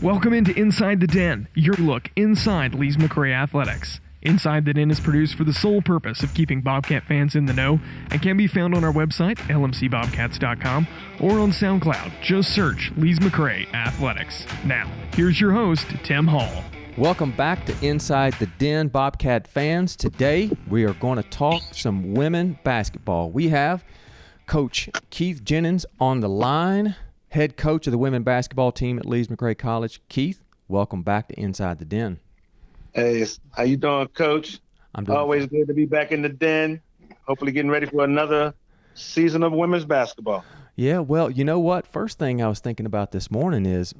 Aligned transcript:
Welcome 0.00 0.32
into 0.32 0.56
Inside 0.56 1.00
the 1.00 1.08
Den, 1.08 1.48
your 1.54 1.74
look 1.74 2.08
inside 2.14 2.72
Lees 2.72 2.96
McRae 2.96 3.34
Athletics. 3.34 3.98
Inside 4.22 4.64
the 4.64 4.72
Den 4.72 4.92
is 4.92 5.00
produced 5.00 5.34
for 5.34 5.42
the 5.42 5.52
sole 5.52 5.82
purpose 5.82 6.22
of 6.22 6.32
keeping 6.34 6.60
Bobcat 6.60 7.02
fans 7.02 7.34
in 7.34 7.46
the 7.46 7.52
know 7.52 7.80
and 8.12 8.22
can 8.22 8.36
be 8.36 8.46
found 8.46 8.76
on 8.76 8.84
our 8.84 8.92
website, 8.92 9.38
lmcbobcats.com, 9.48 10.86
or 11.18 11.40
on 11.40 11.50
SoundCloud. 11.50 12.12
Just 12.22 12.54
search 12.54 12.92
Lees 12.96 13.18
McRae 13.18 13.66
Athletics. 13.74 14.46
Now, 14.64 14.88
here's 15.14 15.40
your 15.40 15.50
host, 15.50 15.88
Tim 16.04 16.28
Hall. 16.28 16.62
Welcome 16.96 17.32
back 17.32 17.66
to 17.66 17.74
Inside 17.84 18.34
the 18.34 18.46
Den, 18.46 18.86
Bobcat 18.86 19.48
fans. 19.48 19.96
Today 19.96 20.48
we 20.68 20.84
are 20.84 20.94
going 20.94 21.20
to 21.20 21.28
talk 21.28 21.62
some 21.72 22.14
women 22.14 22.56
basketball. 22.62 23.32
We 23.32 23.48
have 23.48 23.82
Coach 24.46 24.90
Keith 25.10 25.42
Jennings 25.42 25.84
on 25.98 26.20
the 26.20 26.28
line, 26.28 26.94
head 27.30 27.56
coach 27.56 27.86
of 27.86 27.90
the 27.90 27.98
women 27.98 28.22
basketball 28.22 28.72
team 28.72 28.98
at 28.98 29.06
Lees 29.06 29.28
McRae 29.28 29.56
College. 29.56 30.00
Keith, 30.08 30.42
welcome 30.66 31.02
back 31.02 31.28
to 31.28 31.38
Inside 31.38 31.78
the 31.78 31.84
Den. 31.84 32.20
Hey, 32.92 33.26
how 33.52 33.62
you 33.64 33.76
doing, 33.76 34.08
Coach? 34.08 34.60
I'm 34.94 35.04
doing 35.04 35.18
Always 35.18 35.46
good 35.46 35.68
to 35.68 35.74
be 35.74 35.84
back 35.84 36.10
in 36.10 36.22
the 36.22 36.28
den. 36.28 36.80
Hopefully, 37.26 37.52
getting 37.52 37.70
ready 37.70 37.86
for 37.86 38.04
another 38.04 38.54
season 38.94 39.42
of 39.42 39.52
women's 39.52 39.84
basketball. 39.84 40.44
Yeah, 40.76 41.00
well, 41.00 41.30
you 41.30 41.44
know 41.44 41.60
what? 41.60 41.86
First 41.86 42.18
thing 42.18 42.42
I 42.42 42.48
was 42.48 42.60
thinking 42.60 42.86
about 42.86 43.12
this 43.12 43.30
morning 43.30 43.66
is, 43.66 43.94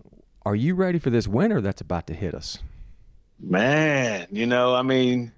are 0.47 0.55
you 0.55 0.75
ready 0.75 0.99
for 0.99 1.11
this 1.11 1.29
winter 1.29 1.61
that's 1.61 1.81
about 1.81 2.07
to 2.07 2.15
hit 2.15 2.35
us? 2.35 2.59
Man, 3.39 4.27
you 4.31 4.47
know, 4.47 4.75
I 4.75 4.83
mean, 4.83 5.31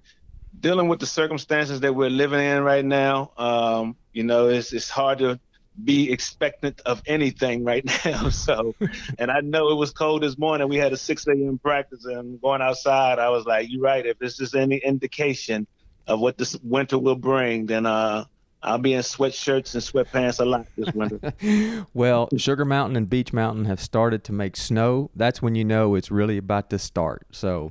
dealing 0.59 0.87
with 0.87 0.99
the 0.99 1.05
circumstances 1.05 1.81
that 1.81 1.93
we're 1.93 2.09
living 2.09 2.39
in 2.39 2.63
right 2.63 2.85
now, 2.85 3.31
um, 3.37 3.95
you 4.13 4.23
know, 4.23 4.47
it's 4.47 4.71
it's 4.71 4.89
hard 4.89 5.19
to 5.19 5.39
be 5.83 6.11
expectant 6.11 6.81
of 6.85 7.01
anything 7.05 7.63
right 7.63 7.85
now. 8.05 8.29
So, 8.29 8.75
and 9.17 9.31
I 9.31 9.41
know 9.41 9.69
it 9.69 9.75
was 9.75 9.91
cold 9.91 10.23
this 10.23 10.37
morning. 10.37 10.67
We 10.69 10.77
had 10.77 10.93
a 10.93 10.97
6 10.97 11.27
a.m. 11.27 11.59
practice, 11.59 12.05
and 12.05 12.41
going 12.41 12.61
outside, 12.61 13.19
I 13.19 13.29
was 13.29 13.45
like, 13.45 13.67
"You're 13.69 13.81
right. 13.81 14.05
If 14.05 14.19
this 14.19 14.39
is 14.39 14.53
any 14.53 14.77
indication 14.77 15.67
of 16.07 16.19
what 16.19 16.37
this 16.37 16.57
winter 16.61 16.97
will 16.97 17.15
bring, 17.15 17.67
then 17.67 17.85
uh, 17.85 18.25
I'll 18.61 18.77
be 18.77 18.93
in 18.93 19.01
sweatshirts 19.01 19.73
and 19.73 19.81
sweatpants 19.81 20.39
a 20.39 20.45
lot 20.45 20.67
this 20.77 20.93
winter." 20.93 21.85
well, 21.93 22.29
Sugar 22.37 22.65
Mountain 22.65 22.97
and 22.97 23.09
Beech 23.09 23.31
Mountain 23.33 23.65
have 23.65 23.79
started 23.79 24.23
to 24.25 24.33
make 24.33 24.57
snow. 24.57 25.09
That's 25.15 25.41
when 25.41 25.55
you 25.55 25.63
know 25.63 25.95
it's 25.95 26.11
really 26.11 26.37
about 26.37 26.69
to 26.71 26.79
start. 26.79 27.27
So, 27.31 27.69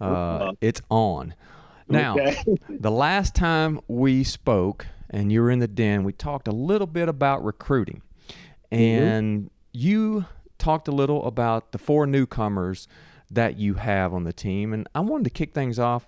uh, 0.00 0.52
it's 0.60 0.80
on. 0.90 1.34
Now, 1.88 2.14
Okay. 2.14 2.36
the 2.68 2.90
last 2.90 3.34
time 3.34 3.80
we 3.86 4.24
spoke 4.24 4.86
and 5.10 5.30
you 5.30 5.40
were 5.42 5.50
in 5.50 5.58
the 5.58 5.68
den, 5.68 6.04
we 6.04 6.12
talked 6.12 6.48
a 6.48 6.52
little 6.52 6.86
bit 6.86 7.08
about 7.08 7.44
recruiting. 7.44 8.02
And 8.70 9.50
you 9.72 10.26
talked 10.58 10.88
a 10.88 10.92
little 10.92 11.24
about 11.26 11.72
the 11.72 11.78
four 11.78 12.06
newcomers 12.06 12.88
that 13.30 13.58
you 13.58 13.74
have 13.74 14.12
on 14.12 14.24
the 14.24 14.32
team. 14.32 14.72
And 14.72 14.88
I 14.94 15.00
wanted 15.00 15.24
to 15.24 15.30
kick 15.30 15.54
things 15.54 15.78
off 15.78 16.06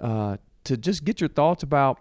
uh, 0.00 0.38
to 0.64 0.76
just 0.76 1.04
get 1.04 1.20
your 1.20 1.28
thoughts 1.28 1.62
about 1.62 2.00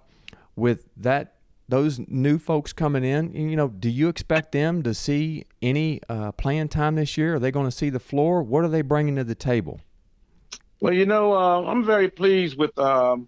with 0.56 0.86
that 0.98 1.34
those 1.70 2.00
new 2.08 2.38
folks 2.38 2.72
coming 2.72 3.04
in. 3.04 3.34
You 3.34 3.58
know, 3.58 3.68
do 3.68 3.90
you 3.90 4.08
expect 4.08 4.54
them 4.54 4.84
to 4.84 4.94
see 4.94 5.44
any 5.62 6.02
uh, 6.08 6.32
playing 6.32 6.70
time 6.70 6.96
this 6.96 7.18
year? 7.18 7.36
Are 7.36 7.40
they 7.40 7.52
going 7.52 7.66
to 7.68 7.76
see 7.76 7.90
the 7.90 8.00
floor? 8.00 8.42
What 8.42 8.64
are 8.64 8.70
they 8.70 8.82
bringing 8.82 9.18
to 9.18 9.26
the 9.26 9.36
table? 9.36 9.82
Well, 10.80 10.94
you 10.94 11.06
know, 11.06 11.34
uh, 11.34 11.64
I'm 11.64 11.84
very 11.84 12.10
pleased 12.10 12.58
with 12.58 12.78
um, 12.80 13.28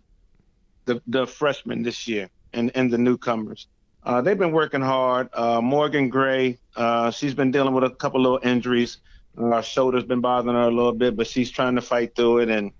the 0.86 1.02
the 1.08 1.28
freshmen 1.28 1.84
this 1.84 2.08
year 2.08 2.30
and 2.54 2.72
and 2.76 2.92
the 2.92 2.98
newcomers. 2.98 3.68
Uh, 4.04 4.22
they've 4.22 4.38
been 4.38 4.52
working 4.52 4.82
hard. 4.82 5.30
Uh, 5.34 5.62
Morgan 5.62 6.10
Gray, 6.10 6.58
uh, 6.76 7.12
she's 7.12 7.34
been 7.34 7.52
dealing 7.52 7.74
with 7.74 7.84
a 7.84 7.90
couple 7.90 8.22
little 8.22 8.40
injuries. 8.44 8.98
Uh, 9.38 9.52
her 9.52 9.62
shoulder's 9.62 10.06
been 10.06 10.22
bothering 10.22 10.56
her 10.56 10.64
a 10.64 10.72
little 10.72 10.94
bit, 10.94 11.16
but 11.16 11.28
she's 11.28 11.52
trying 11.52 11.76
to 11.76 11.82
fight 11.82 12.16
through 12.16 12.40
it. 12.40 12.50
And 12.50 12.72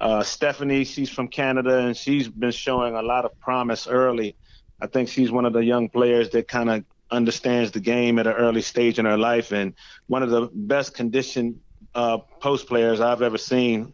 uh, 0.00 0.22
Stephanie, 0.22 0.84
she's 0.84 1.10
from 1.10 1.28
Canada, 1.28 1.78
and 1.78 1.96
she's 1.96 2.28
been 2.28 2.52
showing 2.52 2.94
a 2.94 3.02
lot 3.02 3.24
of 3.24 3.38
promise 3.40 3.86
early. 3.86 4.36
I 4.80 4.86
think 4.86 5.08
she's 5.08 5.32
one 5.32 5.44
of 5.44 5.52
the 5.52 5.64
young 5.64 5.88
players 5.88 6.30
that 6.30 6.46
kind 6.46 6.70
of 6.70 6.84
understands 7.10 7.72
the 7.72 7.80
game 7.80 8.18
at 8.18 8.26
an 8.26 8.34
early 8.34 8.62
stage 8.62 8.98
in 8.98 9.04
her 9.04 9.18
life, 9.18 9.52
and 9.52 9.74
one 10.06 10.22
of 10.22 10.30
the 10.30 10.48
best 10.52 10.94
conditioned 10.94 11.60
uh, 11.94 12.18
post 12.40 12.68
players 12.68 13.00
I've 13.00 13.22
ever 13.22 13.38
seen 13.38 13.92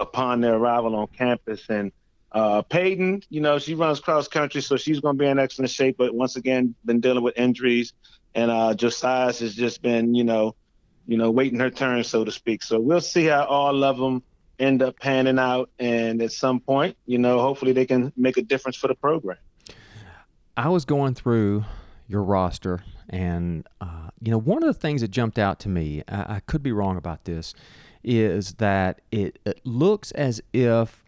upon 0.00 0.40
their 0.40 0.54
arrival 0.54 0.96
on 0.96 1.06
campus. 1.08 1.62
And 1.68 1.92
uh, 2.36 2.60
Peyton, 2.60 3.22
you 3.30 3.40
know, 3.40 3.58
she 3.58 3.74
runs 3.74 3.98
cross 3.98 4.28
country, 4.28 4.60
so 4.60 4.76
she's 4.76 5.00
going 5.00 5.16
to 5.16 5.18
be 5.18 5.26
in 5.26 5.38
excellent 5.38 5.70
shape. 5.70 5.96
But 5.96 6.14
once 6.14 6.36
again, 6.36 6.74
been 6.84 7.00
dealing 7.00 7.22
with 7.22 7.38
injuries, 7.38 7.94
and 8.34 8.50
uh, 8.50 8.74
Josiah 8.74 9.32
has 9.32 9.54
just 9.54 9.80
been, 9.80 10.14
you 10.14 10.22
know, 10.22 10.54
you 11.06 11.16
know, 11.16 11.30
waiting 11.30 11.58
her 11.60 11.70
turn, 11.70 12.04
so 12.04 12.24
to 12.24 12.30
speak. 12.30 12.62
So 12.62 12.78
we'll 12.78 13.00
see 13.00 13.24
how 13.24 13.44
all 13.44 13.82
of 13.82 13.96
them 13.96 14.22
end 14.58 14.82
up 14.82 15.00
panning 15.00 15.38
out, 15.38 15.70
and 15.78 16.20
at 16.20 16.30
some 16.30 16.60
point, 16.60 16.98
you 17.06 17.16
know, 17.16 17.40
hopefully 17.40 17.72
they 17.72 17.86
can 17.86 18.12
make 18.18 18.36
a 18.36 18.42
difference 18.42 18.76
for 18.76 18.88
the 18.88 18.94
program. 18.94 19.38
I 20.58 20.68
was 20.68 20.84
going 20.84 21.14
through 21.14 21.64
your 22.06 22.22
roster, 22.22 22.84
and 23.08 23.66
uh, 23.80 24.10
you 24.20 24.30
know, 24.30 24.38
one 24.38 24.62
of 24.62 24.66
the 24.66 24.78
things 24.78 25.00
that 25.00 25.08
jumped 25.08 25.38
out 25.38 25.58
to 25.60 25.70
me, 25.70 26.02
I, 26.06 26.34
I 26.34 26.40
could 26.40 26.62
be 26.62 26.72
wrong 26.72 26.98
about 26.98 27.24
this, 27.24 27.54
is 28.04 28.56
that 28.56 29.00
it, 29.10 29.38
it 29.46 29.62
looks 29.64 30.10
as 30.10 30.42
if 30.52 31.02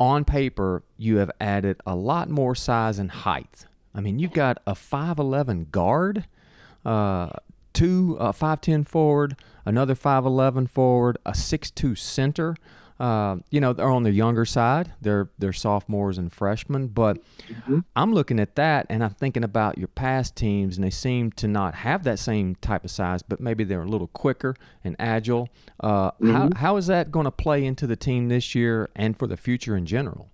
on 0.00 0.24
paper 0.24 0.82
you 0.96 1.18
have 1.18 1.30
added 1.38 1.76
a 1.86 1.94
lot 1.94 2.30
more 2.30 2.54
size 2.54 2.98
and 2.98 3.10
height. 3.10 3.66
I 3.94 4.00
mean, 4.00 4.18
you've 4.18 4.32
got 4.32 4.58
a 4.66 4.72
5'11 4.72 5.70
guard, 5.70 6.24
uh, 6.84 7.30
two 7.74 8.16
uh, 8.18 8.32
5'10 8.32 8.86
forward, 8.86 9.36
another 9.64 9.94
5'11 9.94 10.68
forward, 10.70 11.18
a 11.26 11.32
6'2 11.32 11.98
center. 11.98 12.56
Uh, 13.00 13.38
you 13.48 13.62
know, 13.62 13.72
they're 13.72 13.88
on 13.88 14.02
the 14.02 14.12
younger 14.12 14.44
side. 14.44 14.92
They're 15.00 15.30
they're 15.38 15.54
sophomores 15.54 16.18
and 16.18 16.30
freshmen, 16.30 16.88
but 16.88 17.16
I'm 17.96 18.12
looking 18.12 18.38
at 18.38 18.56
that 18.56 18.84
and 18.90 19.02
I'm 19.02 19.14
thinking 19.14 19.42
about 19.42 19.78
your 19.78 19.88
past 19.88 20.36
teams, 20.36 20.76
and 20.76 20.84
they 20.84 20.90
seem 20.90 21.32
to 21.32 21.48
not 21.48 21.76
have 21.76 22.04
that 22.04 22.18
same 22.18 22.56
type 22.56 22.84
of 22.84 22.90
size, 22.90 23.22
but 23.22 23.40
maybe 23.40 23.64
they're 23.64 23.80
a 23.80 23.88
little 23.88 24.08
quicker 24.08 24.54
and 24.84 24.96
agile. 24.98 25.48
Uh, 25.80 26.10
how, 26.22 26.50
how 26.56 26.76
is 26.76 26.88
that 26.88 27.10
going 27.10 27.24
to 27.24 27.30
play 27.30 27.64
into 27.64 27.86
the 27.86 27.96
team 27.96 28.28
this 28.28 28.54
year 28.54 28.90
and 28.94 29.18
for 29.18 29.26
the 29.26 29.38
future 29.38 29.74
in 29.74 29.86
general? 29.86 30.28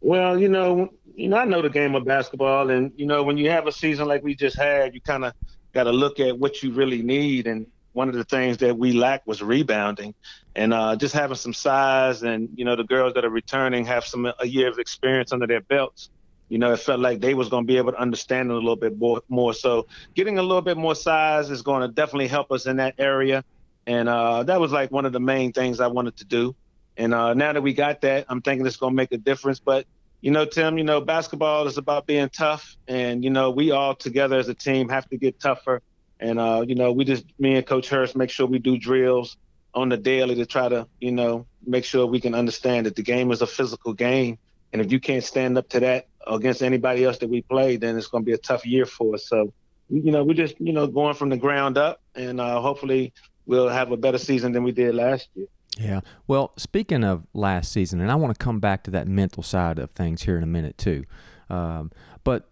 Well, 0.00 0.36
you 0.36 0.48
know, 0.48 0.92
you 1.14 1.28
know, 1.28 1.36
I 1.36 1.44
know 1.44 1.62
the 1.62 1.70
game 1.70 1.94
of 1.94 2.04
basketball, 2.04 2.70
and 2.70 2.92
you 2.96 3.06
know, 3.06 3.22
when 3.22 3.38
you 3.38 3.50
have 3.50 3.68
a 3.68 3.72
season 3.72 4.08
like 4.08 4.24
we 4.24 4.34
just 4.34 4.56
had, 4.56 4.94
you 4.94 5.00
kind 5.00 5.24
of 5.24 5.32
got 5.72 5.84
to 5.84 5.92
look 5.92 6.18
at 6.18 6.36
what 6.36 6.60
you 6.60 6.72
really 6.72 7.02
need. 7.02 7.46
And 7.46 7.68
one 7.92 8.08
of 8.08 8.14
the 8.14 8.24
things 8.24 8.58
that 8.58 8.76
we 8.76 8.92
lacked 8.92 9.26
was 9.26 9.42
rebounding, 9.42 10.14
and 10.54 10.72
uh, 10.72 10.96
just 10.96 11.14
having 11.14 11.36
some 11.36 11.54
size, 11.54 12.22
and 12.22 12.50
you 12.54 12.64
know, 12.64 12.76
the 12.76 12.84
girls 12.84 13.14
that 13.14 13.24
are 13.24 13.30
returning 13.30 13.84
have 13.86 14.04
some 14.04 14.26
a 14.38 14.46
year 14.46 14.68
of 14.68 14.78
experience 14.78 15.32
under 15.32 15.46
their 15.46 15.60
belts. 15.60 16.10
You 16.48 16.58
know, 16.58 16.72
it 16.72 16.78
felt 16.78 17.00
like 17.00 17.20
they 17.20 17.34
was 17.34 17.50
going 17.50 17.64
to 17.64 17.66
be 17.66 17.76
able 17.76 17.92
to 17.92 18.00
understand 18.00 18.50
it 18.50 18.54
a 18.54 18.56
little 18.56 18.76
bit 18.76 18.98
more. 18.98 19.22
More 19.28 19.52
so, 19.54 19.86
getting 20.14 20.38
a 20.38 20.42
little 20.42 20.62
bit 20.62 20.76
more 20.76 20.94
size 20.94 21.50
is 21.50 21.62
going 21.62 21.82
to 21.82 21.88
definitely 21.88 22.28
help 22.28 22.52
us 22.52 22.66
in 22.66 22.76
that 22.76 22.94
area, 22.98 23.44
and 23.86 24.08
uh, 24.08 24.42
that 24.44 24.60
was 24.60 24.72
like 24.72 24.90
one 24.90 25.04
of 25.04 25.12
the 25.12 25.20
main 25.20 25.52
things 25.52 25.80
I 25.80 25.88
wanted 25.88 26.16
to 26.18 26.24
do. 26.24 26.54
And 26.96 27.14
uh, 27.14 27.34
now 27.34 27.52
that 27.52 27.62
we 27.62 27.74
got 27.74 28.00
that, 28.00 28.26
I'm 28.28 28.42
thinking 28.42 28.66
it's 28.66 28.76
going 28.76 28.92
to 28.92 28.96
make 28.96 29.12
a 29.12 29.18
difference. 29.18 29.60
But 29.60 29.86
you 30.20 30.32
know, 30.32 30.44
Tim, 30.44 30.78
you 30.78 30.84
know, 30.84 31.00
basketball 31.00 31.66
is 31.68 31.78
about 31.78 32.06
being 32.06 32.28
tough, 32.28 32.76
and 32.88 33.22
you 33.22 33.30
know, 33.30 33.50
we 33.50 33.70
all 33.70 33.94
together 33.94 34.38
as 34.38 34.48
a 34.48 34.54
team 34.54 34.88
have 34.88 35.08
to 35.10 35.16
get 35.16 35.38
tougher. 35.38 35.80
And 36.20 36.38
uh, 36.38 36.64
you 36.66 36.74
know, 36.74 36.92
we 36.92 37.04
just 37.04 37.24
me 37.38 37.56
and 37.56 37.66
Coach 37.66 37.88
Hurst 37.88 38.16
make 38.16 38.30
sure 38.30 38.46
we 38.46 38.58
do 38.58 38.78
drills 38.78 39.36
on 39.74 39.88
the 39.88 39.96
daily 39.96 40.34
to 40.34 40.46
try 40.46 40.68
to, 40.68 40.86
you 41.00 41.12
know, 41.12 41.46
make 41.66 41.84
sure 41.84 42.06
we 42.06 42.20
can 42.20 42.34
understand 42.34 42.86
that 42.86 42.96
the 42.96 43.02
game 43.02 43.30
is 43.30 43.42
a 43.42 43.46
physical 43.46 43.92
game, 43.92 44.38
and 44.72 44.82
if 44.82 44.90
you 44.90 44.98
can't 44.98 45.22
stand 45.22 45.56
up 45.56 45.68
to 45.68 45.80
that 45.80 46.08
against 46.26 46.62
anybody 46.62 47.04
else 47.04 47.18
that 47.18 47.28
we 47.28 47.42
play, 47.42 47.76
then 47.76 47.96
it's 47.96 48.08
going 48.08 48.24
to 48.24 48.26
be 48.26 48.32
a 48.32 48.38
tough 48.38 48.66
year 48.66 48.84
for 48.84 49.14
us. 49.14 49.28
So, 49.28 49.52
you 49.88 50.10
know, 50.10 50.24
we're 50.24 50.34
just, 50.34 50.60
you 50.60 50.72
know, 50.72 50.86
going 50.86 51.14
from 51.14 51.28
the 51.30 51.36
ground 51.36 51.78
up, 51.78 52.00
and 52.14 52.40
uh, 52.40 52.60
hopefully 52.60 53.12
we'll 53.46 53.68
have 53.68 53.92
a 53.92 53.96
better 53.96 54.18
season 54.18 54.52
than 54.52 54.62
we 54.62 54.72
did 54.72 54.94
last 54.94 55.28
year. 55.34 55.46
Yeah. 55.78 56.00
Well, 56.26 56.52
speaking 56.56 57.04
of 57.04 57.26
last 57.32 57.72
season, 57.72 58.00
and 58.00 58.10
I 58.10 58.16
want 58.16 58.36
to 58.36 58.44
come 58.44 58.58
back 58.58 58.82
to 58.84 58.90
that 58.90 59.06
mental 59.06 59.42
side 59.42 59.78
of 59.78 59.90
things 59.90 60.22
here 60.22 60.36
in 60.36 60.42
a 60.42 60.46
minute 60.46 60.76
too. 60.76 61.04
Um, 61.48 61.92
but 62.24 62.50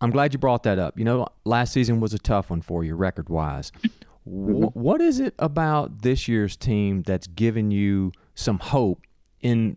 I'm 0.00 0.10
glad 0.10 0.32
you 0.32 0.38
brought 0.38 0.62
that 0.64 0.78
up. 0.78 0.98
You 0.98 1.04
know, 1.04 1.26
last 1.44 1.72
season 1.72 2.00
was 2.00 2.12
a 2.12 2.18
tough 2.18 2.50
one 2.50 2.62
for 2.62 2.84
you 2.84 2.94
record 2.94 3.28
wise. 3.28 3.72
Mm-hmm. 4.28 4.64
Wh- 4.64 4.76
what 4.76 5.00
is 5.00 5.20
it 5.20 5.34
about 5.38 6.02
this 6.02 6.28
year's 6.28 6.56
team 6.56 7.02
that's 7.02 7.26
given 7.26 7.70
you 7.70 8.12
some 8.34 8.58
hope 8.58 9.02
in 9.40 9.76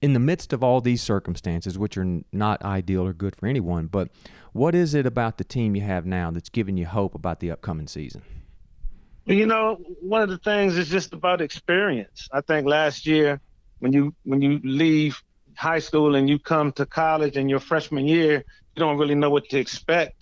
in 0.00 0.14
the 0.14 0.18
midst 0.18 0.52
of 0.52 0.64
all 0.64 0.80
these 0.80 1.00
circumstances, 1.00 1.78
which 1.78 1.96
are 1.96 2.22
not 2.32 2.62
ideal 2.62 3.06
or 3.06 3.12
good 3.12 3.36
for 3.36 3.46
anyone? 3.46 3.86
But 3.86 4.08
what 4.52 4.74
is 4.74 4.94
it 4.94 5.06
about 5.06 5.38
the 5.38 5.44
team 5.44 5.76
you 5.76 5.82
have 5.82 6.04
now 6.04 6.30
that's 6.30 6.48
giving 6.48 6.76
you 6.76 6.86
hope 6.86 7.14
about 7.14 7.40
the 7.40 7.50
upcoming 7.50 7.86
season? 7.86 8.22
You 9.24 9.46
know, 9.46 9.80
one 10.00 10.22
of 10.22 10.28
the 10.28 10.38
things 10.38 10.76
is 10.76 10.88
just 10.88 11.12
about 11.12 11.40
experience. 11.40 12.28
I 12.32 12.40
think 12.40 12.66
last 12.66 13.06
year, 13.06 13.40
when 13.78 13.92
you 13.92 14.14
when 14.24 14.42
you 14.42 14.60
leave 14.64 15.22
high 15.54 15.78
school 15.78 16.16
and 16.16 16.28
you 16.28 16.38
come 16.38 16.72
to 16.72 16.86
college 16.86 17.36
in 17.36 17.48
your 17.48 17.60
freshman 17.60 18.06
year, 18.06 18.44
don't 18.76 18.98
really 18.98 19.14
know 19.14 19.30
what 19.30 19.48
to 19.50 19.58
expect. 19.58 20.14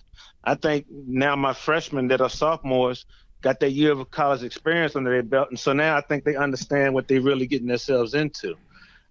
I 0.43 0.55
think 0.55 0.85
now 0.89 1.35
my 1.35 1.53
freshmen 1.53 2.07
that 2.09 2.21
are 2.21 2.29
sophomores, 2.29 3.05
got 3.41 3.59
that 3.59 3.71
year 3.71 3.91
of 3.91 4.11
college 4.11 4.43
experience 4.43 4.95
under 4.95 5.11
their 5.11 5.23
belt, 5.23 5.49
and 5.49 5.59
so 5.59 5.73
now 5.73 5.97
I 5.97 6.01
think 6.01 6.23
they 6.23 6.35
understand 6.35 6.93
what 6.93 7.07
they're 7.07 7.21
really 7.21 7.47
getting 7.47 7.67
themselves 7.67 8.13
into. 8.13 8.55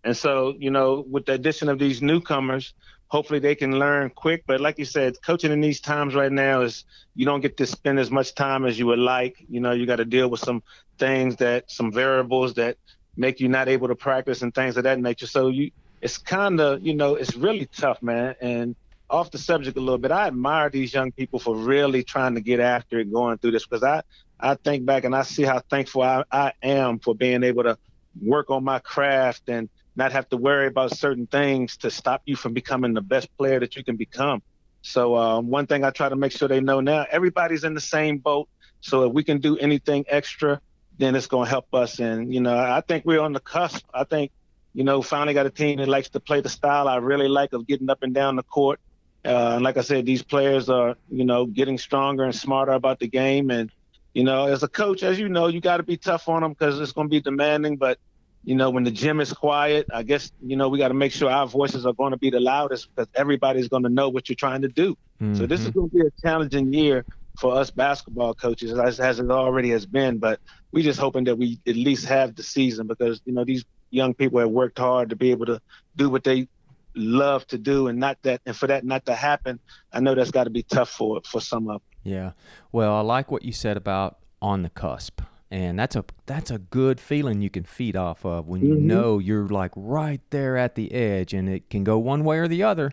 And 0.04 0.16
so, 0.16 0.54
you 0.58 0.70
know, 0.70 1.04
with 1.08 1.26
the 1.26 1.32
addition 1.32 1.68
of 1.68 1.78
these 1.78 2.00
newcomers, 2.00 2.72
hopefully 3.08 3.38
they 3.38 3.54
can 3.54 3.78
learn 3.78 4.10
quick. 4.10 4.44
But 4.46 4.60
like 4.60 4.78
you 4.78 4.84
said, 4.84 5.20
coaching 5.22 5.52
in 5.52 5.60
these 5.60 5.80
times 5.80 6.14
right 6.14 6.32
now 6.32 6.62
is 6.62 6.84
you 7.14 7.26
don't 7.26 7.40
get 7.40 7.56
to 7.58 7.66
spend 7.66 7.98
as 7.98 8.10
much 8.10 8.34
time 8.34 8.64
as 8.64 8.78
you 8.78 8.86
would 8.86 8.98
like. 8.98 9.36
You 9.48 9.60
know, 9.60 9.72
you 9.72 9.84
got 9.84 9.96
to 9.96 10.04
deal 10.04 10.28
with 10.28 10.40
some 10.40 10.62
things 10.98 11.36
that 11.36 11.70
some 11.70 11.92
variables 11.92 12.54
that 12.54 12.78
make 13.16 13.40
you 13.40 13.48
not 13.48 13.68
able 13.68 13.88
to 13.88 13.94
practice 13.94 14.42
and 14.42 14.54
things 14.54 14.76
of 14.76 14.84
that 14.84 14.98
nature. 14.98 15.26
So 15.26 15.48
you, 15.48 15.70
it's 16.00 16.16
kind 16.16 16.60
of, 16.60 16.86
you 16.86 16.94
know, 16.94 17.16
it's 17.16 17.34
really 17.34 17.66
tough, 17.66 18.00
man. 18.02 18.36
And 18.40 18.76
off 19.10 19.30
the 19.30 19.38
subject 19.38 19.76
a 19.76 19.80
little 19.80 19.98
bit, 19.98 20.12
I 20.12 20.28
admire 20.28 20.70
these 20.70 20.94
young 20.94 21.12
people 21.12 21.38
for 21.38 21.56
really 21.56 22.02
trying 22.04 22.36
to 22.36 22.40
get 22.40 22.60
after 22.60 23.00
it, 23.00 23.12
going 23.12 23.38
through 23.38 23.50
this, 23.50 23.66
because 23.66 23.82
I, 23.82 24.02
I 24.38 24.54
think 24.54 24.86
back 24.86 25.04
and 25.04 25.14
I 25.14 25.22
see 25.22 25.42
how 25.42 25.58
thankful 25.58 26.02
I, 26.02 26.24
I 26.30 26.52
am 26.62 26.98
for 27.00 27.14
being 27.14 27.42
able 27.42 27.64
to 27.64 27.76
work 28.22 28.50
on 28.50 28.64
my 28.64 28.78
craft 28.78 29.48
and 29.48 29.68
not 29.96 30.12
have 30.12 30.28
to 30.30 30.36
worry 30.36 30.68
about 30.68 30.96
certain 30.96 31.26
things 31.26 31.76
to 31.78 31.90
stop 31.90 32.22
you 32.24 32.36
from 32.36 32.54
becoming 32.54 32.94
the 32.94 33.00
best 33.00 33.28
player 33.36 33.60
that 33.60 33.76
you 33.76 33.84
can 33.84 33.96
become. 33.96 34.42
So 34.82 35.16
um, 35.16 35.48
one 35.48 35.66
thing 35.66 35.84
I 35.84 35.90
try 35.90 36.08
to 36.08 36.16
make 36.16 36.32
sure 36.32 36.48
they 36.48 36.60
know 36.60 36.80
now, 36.80 37.06
everybody's 37.10 37.64
in 37.64 37.74
the 37.74 37.80
same 37.80 38.18
boat. 38.18 38.48
So 38.80 39.04
if 39.04 39.12
we 39.12 39.24
can 39.24 39.40
do 39.40 39.58
anything 39.58 40.04
extra, 40.08 40.60
then 40.98 41.14
it's 41.14 41.26
going 41.26 41.46
to 41.46 41.50
help 41.50 41.74
us. 41.74 41.98
And 41.98 42.32
you 42.32 42.40
know, 42.40 42.56
I 42.56 42.80
think 42.80 43.04
we're 43.04 43.20
on 43.20 43.32
the 43.32 43.40
cusp. 43.40 43.84
I 43.92 44.04
think, 44.04 44.32
you 44.72 44.84
know, 44.84 45.02
finally 45.02 45.34
got 45.34 45.46
a 45.46 45.50
team 45.50 45.78
that 45.78 45.88
likes 45.88 46.08
to 46.10 46.20
play 46.20 46.40
the 46.40 46.48
style 46.48 46.88
I 46.88 46.96
really 46.96 47.28
like 47.28 47.52
of 47.52 47.66
getting 47.66 47.90
up 47.90 48.02
and 48.02 48.14
down 48.14 48.36
the 48.36 48.42
court. 48.42 48.80
Uh, 49.24 49.52
and 49.54 49.64
like 49.64 49.76
I 49.76 49.82
said, 49.82 50.06
these 50.06 50.22
players 50.22 50.68
are, 50.68 50.96
you 51.10 51.24
know, 51.24 51.46
getting 51.46 51.78
stronger 51.78 52.24
and 52.24 52.34
smarter 52.34 52.72
about 52.72 53.00
the 53.00 53.08
game. 53.08 53.50
And 53.50 53.70
you 54.14 54.24
know, 54.24 54.46
as 54.46 54.62
a 54.62 54.68
coach, 54.68 55.02
as 55.02 55.18
you 55.18 55.28
know, 55.28 55.46
you 55.48 55.60
got 55.60 55.76
to 55.76 55.82
be 55.82 55.96
tough 55.96 56.28
on 56.28 56.42
them 56.42 56.52
because 56.52 56.80
it's 56.80 56.92
going 56.92 57.06
to 57.06 57.10
be 57.10 57.20
demanding. 57.20 57.76
But 57.76 57.98
you 58.44 58.54
know, 58.54 58.70
when 58.70 58.84
the 58.84 58.90
gym 58.90 59.20
is 59.20 59.32
quiet, 59.32 59.86
I 59.92 60.02
guess, 60.02 60.32
you 60.42 60.56
know, 60.56 60.68
we 60.68 60.78
got 60.78 60.88
to 60.88 60.94
make 60.94 61.12
sure 61.12 61.30
our 61.30 61.46
voices 61.46 61.84
are 61.84 61.92
going 61.92 62.12
to 62.12 62.16
be 62.16 62.30
the 62.30 62.40
loudest 62.40 62.88
because 62.94 63.08
everybody's 63.14 63.68
going 63.68 63.82
to 63.82 63.90
know 63.90 64.08
what 64.08 64.28
you're 64.28 64.36
trying 64.36 64.62
to 64.62 64.68
do. 64.68 64.96
Mm-hmm. 65.20 65.34
So 65.34 65.46
this 65.46 65.60
is 65.60 65.68
mm-hmm. 65.68 65.78
going 65.78 65.90
to 65.90 65.96
be 65.96 66.06
a 66.06 66.10
challenging 66.22 66.72
year 66.72 67.04
for 67.38 67.54
us 67.54 67.70
basketball 67.70 68.34
coaches, 68.34 68.78
as, 68.78 68.98
as 68.98 69.20
it 69.20 69.30
already 69.30 69.70
has 69.70 69.84
been. 69.84 70.18
But 70.18 70.40
we 70.72 70.82
just 70.82 70.98
hoping 70.98 71.24
that 71.24 71.36
we 71.36 71.58
at 71.66 71.76
least 71.76 72.06
have 72.06 72.34
the 72.34 72.42
season 72.42 72.86
because, 72.86 73.20
you 73.26 73.34
know, 73.34 73.44
these 73.44 73.64
young 73.90 74.14
people 74.14 74.40
have 74.40 74.50
worked 74.50 74.78
hard 74.78 75.10
to 75.10 75.16
be 75.16 75.30
able 75.30 75.46
to 75.46 75.60
do 75.96 76.08
what 76.08 76.24
they 76.24 76.48
love 76.94 77.46
to 77.46 77.58
do 77.58 77.88
and 77.88 77.98
not 77.98 78.18
that 78.22 78.40
and 78.46 78.56
for 78.56 78.66
that 78.66 78.84
not 78.84 79.04
to 79.06 79.14
happen 79.14 79.58
i 79.92 80.00
know 80.00 80.14
that's 80.14 80.30
got 80.30 80.44
to 80.44 80.50
be 80.50 80.62
tough 80.62 80.90
for 80.90 81.20
for 81.24 81.40
some 81.40 81.68
of 81.68 81.74
them 81.74 81.80
yeah. 82.02 82.32
Well 82.72 82.94
i 82.94 83.00
like 83.00 83.30
what 83.30 83.44
you 83.44 83.52
said 83.52 83.76
about 83.76 84.18
on 84.40 84.62
the 84.62 84.70
cusp 84.70 85.20
and 85.50 85.78
that's 85.78 85.96
a 85.96 86.04
that's 86.26 86.50
a 86.50 86.58
good 86.58 87.00
feeling 87.00 87.42
you 87.42 87.50
can 87.50 87.64
feed 87.64 87.96
off 87.96 88.24
of 88.24 88.48
when 88.48 88.62
you 88.62 88.74
mm-hmm. 88.74 88.86
know 88.86 89.18
you're 89.18 89.48
like 89.48 89.72
right 89.76 90.20
there 90.30 90.56
at 90.56 90.76
the 90.76 90.92
edge 90.92 91.34
and 91.34 91.48
it 91.48 91.68
can 91.68 91.84
go 91.84 91.98
one 91.98 92.24
way 92.24 92.38
or 92.38 92.48
the 92.48 92.62
other 92.62 92.90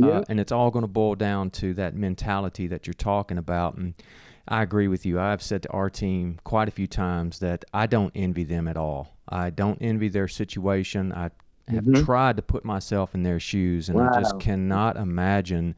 uh, 0.00 0.22
and 0.28 0.38
it's 0.38 0.52
all 0.52 0.70
going 0.70 0.84
to 0.84 0.88
boil 0.88 1.16
down 1.16 1.50
to 1.50 1.74
that 1.74 1.94
mentality 1.94 2.66
that 2.66 2.86
you're 2.86 2.94
talking 2.94 3.38
about 3.38 3.76
and 3.76 3.94
i 4.48 4.62
agree 4.62 4.88
with 4.88 5.06
you. 5.06 5.20
I've 5.20 5.42
said 5.42 5.62
to 5.62 5.70
our 5.70 5.90
team 5.90 6.38
quite 6.42 6.68
a 6.68 6.72
few 6.72 6.86
times 6.86 7.38
that 7.38 7.64
i 7.72 7.86
don't 7.86 8.12
envy 8.16 8.44
them 8.44 8.66
at 8.66 8.76
all. 8.76 9.16
I 9.28 9.50
don't 9.50 9.78
envy 9.80 10.08
their 10.08 10.28
situation. 10.28 11.12
I 11.12 11.30
have 11.68 11.84
mm-hmm. 11.84 12.04
tried 12.04 12.36
to 12.36 12.42
put 12.42 12.64
myself 12.64 13.14
in 13.14 13.22
their 13.22 13.40
shoes 13.40 13.88
and 13.88 13.98
wow. 13.98 14.10
i 14.12 14.20
just 14.20 14.38
cannot 14.40 14.96
imagine 14.96 15.74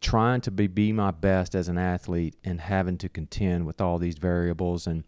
trying 0.00 0.40
to 0.40 0.50
be, 0.50 0.66
be 0.66 0.92
my 0.92 1.10
best 1.10 1.54
as 1.54 1.68
an 1.68 1.78
athlete 1.78 2.34
and 2.44 2.60
having 2.60 2.98
to 2.98 3.08
contend 3.08 3.66
with 3.66 3.80
all 3.80 3.98
these 3.98 4.18
variables 4.18 4.86
and 4.86 5.04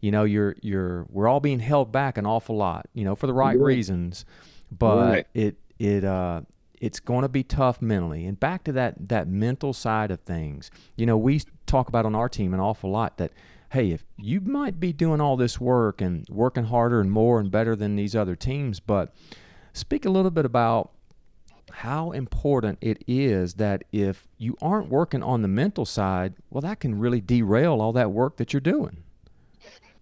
you 0.00 0.10
know 0.10 0.24
you're 0.24 0.56
you're 0.60 1.06
we're 1.08 1.28
all 1.28 1.40
being 1.40 1.60
held 1.60 1.90
back 1.90 2.18
an 2.18 2.26
awful 2.26 2.56
lot 2.56 2.86
you 2.92 3.04
know 3.04 3.14
for 3.14 3.26
the 3.26 3.32
right 3.32 3.58
reasons 3.58 4.24
but 4.70 5.10
right. 5.10 5.26
it 5.32 5.56
it 5.78 6.04
uh 6.04 6.40
it's 6.80 6.98
going 6.98 7.22
to 7.22 7.28
be 7.28 7.44
tough 7.44 7.80
mentally 7.80 8.26
and 8.26 8.38
back 8.40 8.64
to 8.64 8.72
that 8.72 9.08
that 9.08 9.28
mental 9.28 9.72
side 9.72 10.10
of 10.10 10.20
things 10.20 10.70
you 10.96 11.06
know 11.06 11.16
we 11.16 11.40
talk 11.66 11.88
about 11.88 12.04
on 12.04 12.14
our 12.14 12.28
team 12.28 12.52
an 12.52 12.60
awful 12.60 12.90
lot 12.90 13.16
that 13.18 13.30
hey 13.70 13.92
if 13.92 14.04
you 14.18 14.40
might 14.40 14.80
be 14.80 14.92
doing 14.92 15.20
all 15.20 15.36
this 15.36 15.60
work 15.60 16.00
and 16.00 16.26
working 16.28 16.64
harder 16.64 17.00
and 17.00 17.10
more 17.10 17.38
and 17.38 17.50
better 17.50 17.76
than 17.76 17.94
these 17.94 18.16
other 18.16 18.34
teams 18.34 18.80
but 18.80 19.14
speak 19.72 20.04
a 20.04 20.10
little 20.10 20.30
bit 20.30 20.44
about 20.44 20.90
how 21.70 22.10
important 22.10 22.78
it 22.80 23.02
is 23.06 23.54
that 23.54 23.84
if 23.92 24.28
you 24.36 24.56
aren't 24.60 24.88
working 24.88 25.22
on 25.22 25.42
the 25.42 25.48
mental 25.48 25.86
side 25.86 26.34
well 26.50 26.60
that 26.60 26.80
can 26.80 26.98
really 26.98 27.20
derail 27.20 27.80
all 27.80 27.92
that 27.92 28.10
work 28.10 28.36
that 28.36 28.52
you're 28.52 28.60
doing 28.60 29.02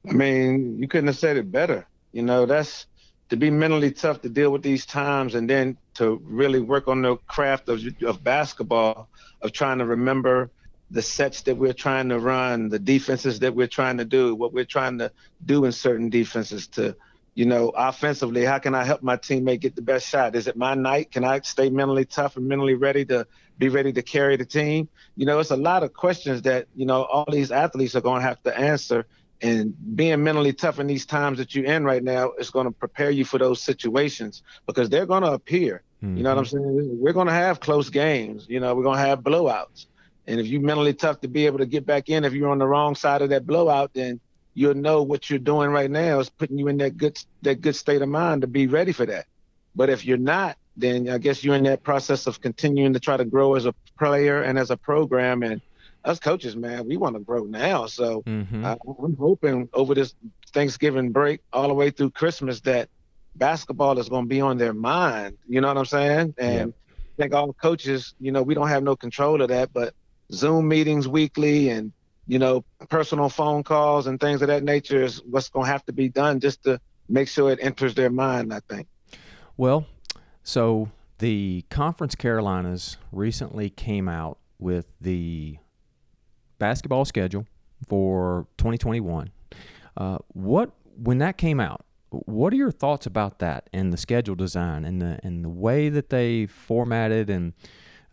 I 0.09 0.13
mean, 0.13 0.79
you 0.81 0.89
couldn't 0.89 1.09
have 1.09 1.19
said 1.19 1.37
it 1.37 1.53
better. 1.53 1.87
You 2.13 2.23
know, 2.23 2.47
that's 2.47 2.87
to 3.29 3.37
be 3.37 3.51
mentally 3.51 3.93
tough 3.93 4.23
to 4.23 4.29
deal 4.29 4.51
with 4.51 4.63
these 4.63 4.87
times 4.87 5.35
and 5.35 5.49
then 5.49 5.77
to 5.95 6.21
really 6.25 6.61
work 6.61 6.89
on 6.89 7.03
the 7.03 7.17
craft 7.17 7.69
of, 7.69 7.83
of 8.03 8.25
basketball, 8.25 9.09
of 9.43 9.53
trying 9.53 9.79
to 9.79 9.85
remember 9.85 10.51
the 10.91 11.03
sets 11.03 11.43
that 11.43 11.57
we're 11.57 11.73
trying 11.73 12.09
to 12.09 12.19
run, 12.19 12.69
the 12.69 12.79
defenses 12.79 13.39
that 13.41 13.55
we're 13.55 13.69
trying 13.69 13.99
to 13.99 14.05
do, 14.05 14.35
what 14.35 14.53
we're 14.53 14.65
trying 14.65 14.99
to 14.99 15.13
do 15.45 15.65
in 15.65 15.71
certain 15.71 16.09
defenses 16.09 16.67
to, 16.67 16.97
you 17.35 17.47
know, 17.47 17.71
offensively, 17.71 18.45
how 18.45 18.59
can 18.59 18.75
I 18.75 18.85
help 18.85 19.03
my 19.03 19.17
teammate 19.17 19.61
get 19.61 19.77
the 19.77 19.83
best 19.83 20.09
shot? 20.09 20.35
Is 20.35 20.47
it 20.47 20.57
my 20.57 20.75
night? 20.75 21.11
Can 21.11 21.25
I 21.25 21.41
stay 21.41 21.71
mentally 21.71 22.05
tough 22.05 22.37
and 22.37 22.49
mentally 22.49 22.75
ready 22.75 23.05
to 23.07 23.27
be 23.59 23.69
ready 23.69 23.93
to 23.93 24.03
carry 24.03 24.37
the 24.37 24.45
team? 24.45 24.89
You 25.17 25.27
know, 25.27 25.39
it's 25.39 25.51
a 25.51 25.57
lot 25.57 25.83
of 25.83 25.93
questions 25.93 26.43
that, 26.43 26.67
you 26.75 26.87
know, 26.87 27.05
all 27.05 27.27
these 27.31 27.53
athletes 27.53 27.95
are 27.95 28.01
going 28.01 28.21
to 28.23 28.29
have 28.29 28.43
to 28.43 28.59
answer 28.59 29.07
and 29.43 29.75
being 29.97 30.23
mentally 30.23 30.53
tough 30.53 30.79
in 30.79 30.87
these 30.87 31.07
times 31.07 31.39
that 31.39 31.55
you're 31.55 31.65
in 31.65 31.85
right 31.85 32.03
now 32.03 32.33
is 32.33 32.51
going 32.51 32.67
to 32.67 32.73
prepare 32.73 33.11
you 33.11 33.25
for 33.25 33.39
those 33.39 33.63
situations 33.63 34.43
because 34.67 34.91
they're 34.91 35.07
going 35.07 35.23
to 35.23 35.33
appear. 35.33 35.83
Mm-hmm. 36.03 36.19
You 36.19 36.23
know 36.25 36.31
what 36.31 36.39
I'm 36.39 36.45
mm-hmm. 36.45 36.79
saying? 36.79 37.01
We're 37.01 37.13
going 37.13 37.29
to 37.29 37.33
have 37.33 37.61
close 37.61 37.89
games. 37.89 38.47
You 38.49 38.61
know, 38.61 38.75
we're 38.75 38.83
going 38.83 38.99
to 38.99 39.07
have 39.07 39.21
blowouts. 39.21 39.87
And 40.27 40.41
if 40.41 40.47
you're 40.47 40.61
mentally 40.61 40.95
tough 40.95 41.21
to 41.23 41.29
be 41.29 41.47
able 41.47 41.59
to 41.59 41.67
get 41.67 41.87
back 41.87 42.09
in, 42.09 42.25
if 42.25 42.35
you're 42.35 42.51
on 42.51 42.59
the 42.59 42.67
wrong 42.67 42.95
side 42.95 43.23
of 43.23 43.31
that 43.31 43.47
blowout, 43.47 43.93
then 43.95 44.21
you'll 44.55 44.75
know 44.75 45.03
what 45.03 45.31
you're 45.31 45.39
doing 45.39 45.71
right 45.71 45.91
now 45.91 46.21
is 46.21 46.29
putting 46.29 46.59
you 46.59 46.69
in 46.69 46.79
that 46.79 46.97
good 46.97 47.19
that 47.43 47.61
good 47.61 47.77
state 47.77 48.03
of 48.03 48.09
mind 48.09 48.43
to 48.43 48.47
be 48.47 48.67
ready 48.67 48.93
for 48.93 49.07
that. 49.07 49.27
But 49.75 49.91
if 49.91 50.05
you're 50.05 50.19
not, 50.19 50.57
then 50.77 51.09
I 51.09 51.19
guess 51.19 51.45
you're 51.45 51.55
in 51.55 51.65
that 51.65 51.83
process 51.83 52.27
of 52.27 52.41
continuing 52.41 52.93
to 52.95 53.01
try 53.01 53.17
to 53.17 53.25
grow 53.25 53.55
as 53.55 53.67
a 53.67 53.75
player 53.99 54.43
and 54.43 54.59
as 54.59 54.71
a 54.71 54.77
program 54.77 55.43
and 55.43 55.61
us 56.05 56.19
coaches, 56.19 56.57
man, 56.57 56.87
we 56.87 56.97
want 56.97 57.15
to 57.17 57.21
grow 57.21 57.45
now. 57.45 57.87
So 57.87 58.23
mm-hmm. 58.23 58.65
I, 58.65 58.77
I'm 59.03 59.17
hoping 59.17 59.69
over 59.73 59.95
this 59.95 60.15
Thanksgiving 60.53 61.13
break 61.13 61.41
all 61.53 61.69
the 61.69 61.75
way 61.75 61.91
through 61.91 62.11
Christmas 62.11 62.61
that 62.63 62.89
basketball 63.37 63.99
is 63.99 64.09
going 64.09 64.25
to 64.25 64.29
be 64.29 64.41
on 64.41 64.59
their 64.59 64.73
mind. 64.73 65.37
You 65.47 65.61
know 65.61 65.69
what 65.69 65.77
I'm 65.77 65.85
saying? 65.85 66.35
And 66.39 66.73
I 66.91 67.23
think 67.23 67.35
all 67.35 67.53
coaches, 67.53 68.15
you 68.19 68.33
know, 68.33 68.43
we 68.43 68.55
don't 68.55 68.69
have 68.69 68.83
no 68.83 68.97
control 68.97 69.43
of 69.43 69.49
that, 69.49 69.73
but 69.73 69.95
Zoom 70.33 70.69
meetings 70.69 71.07
weekly 71.07 71.69
and 71.69 71.93
you 72.31 72.39
know 72.39 72.65
personal 72.89 73.29
phone 73.29 73.65
calls 73.65 74.07
and 74.07 74.21
things 74.21 74.41
of 74.41 74.47
that 74.47 74.63
nature 74.63 75.03
is 75.03 75.21
what's 75.25 75.49
going 75.49 75.67
to 75.67 75.73
have 75.73 75.85
to 75.87 75.93
be 75.93 76.09
done 76.09 76.39
just 76.39 76.63
to 76.63 76.81
make 77.09 77.27
sure 77.27 77.51
it 77.51 77.59
enters 77.61 77.95
their 77.95 78.09
mind. 78.09 78.55
I 78.55 78.61
think. 78.61 78.87
Well, 79.57 79.87
so 80.45 80.91
the 81.19 81.65
Conference 81.71 82.15
Carolinas 82.15 82.99
recently 83.11 83.69
came 83.69 84.09
out 84.09 84.39
with 84.61 84.95
the 85.01 85.59
basketball 86.61 87.05
schedule 87.05 87.47
for 87.89 88.47
2021. 88.59 89.31
Uh, 89.97 90.19
what 90.29 90.71
when 91.03 91.19
that 91.19 91.37
came 91.37 91.59
out, 91.59 91.85
what 92.11 92.53
are 92.53 92.57
your 92.57 92.71
thoughts 92.71 93.07
about 93.07 93.41
that 93.41 93.69
and 93.73 93.93
the 93.93 93.97
schedule 93.97 94.37
design 94.37 94.85
and 94.85 95.03
the 95.03 95.19
and 95.25 95.45
the 95.45 95.49
way 95.49 95.89
that 95.89 96.11
they 96.11 96.47
formatted 96.47 97.29
and 97.29 97.55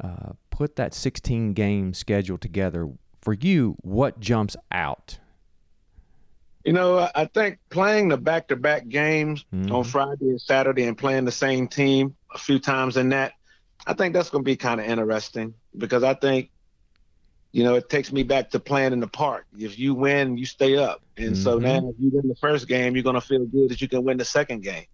uh, 0.03 0.31
put 0.49 0.75
that 0.75 0.95
16 0.95 1.53
game 1.53 1.93
schedule 1.93 2.39
together? 2.39 2.89
For 3.27 3.33
you, 3.33 3.75
what 3.81 4.21
jumps 4.21 4.55
out? 4.71 5.19
You 6.63 6.71
know, 6.71 7.09
I 7.13 7.25
think 7.25 7.59
playing 7.69 8.07
the 8.07 8.15
back 8.15 8.47
to 8.47 8.55
back 8.55 8.87
games 8.87 9.43
mm-hmm. 9.53 9.69
on 9.69 9.83
Friday 9.83 10.29
and 10.29 10.39
Saturday 10.39 10.85
and 10.85 10.97
playing 10.97 11.25
the 11.25 11.31
same 11.33 11.67
team 11.67 12.15
a 12.33 12.37
few 12.37 12.57
times 12.57 12.95
in 12.95 13.09
that, 13.09 13.33
I 13.85 13.95
think 13.95 14.13
that's 14.13 14.29
going 14.29 14.45
to 14.45 14.49
be 14.49 14.55
kind 14.55 14.79
of 14.79 14.85
interesting 14.85 15.55
because 15.77 16.03
I 16.03 16.13
think 16.13 16.51
you 17.51 17.65
know, 17.65 17.75
it 17.75 17.89
takes 17.89 18.13
me 18.13 18.23
back 18.23 18.51
to 18.51 18.61
playing 18.61 18.93
in 18.93 19.01
the 19.01 19.07
park. 19.07 19.45
If 19.57 19.77
you 19.77 19.93
win, 19.93 20.37
you 20.37 20.45
stay 20.45 20.77
up. 20.77 21.01
And 21.17 21.33
mm-hmm. 21.33 21.43
so 21.43 21.59
now 21.59 21.79
if 21.79 21.95
you 21.99 22.09
win 22.13 22.29
the 22.29 22.35
first 22.35 22.69
game, 22.69 22.95
you're 22.95 23.03
gonna 23.03 23.19
feel 23.19 23.45
good 23.45 23.71
that 23.71 23.81
you 23.81 23.89
can 23.89 24.05
win 24.05 24.15
the 24.15 24.23
second 24.23 24.63
game. 24.63 24.85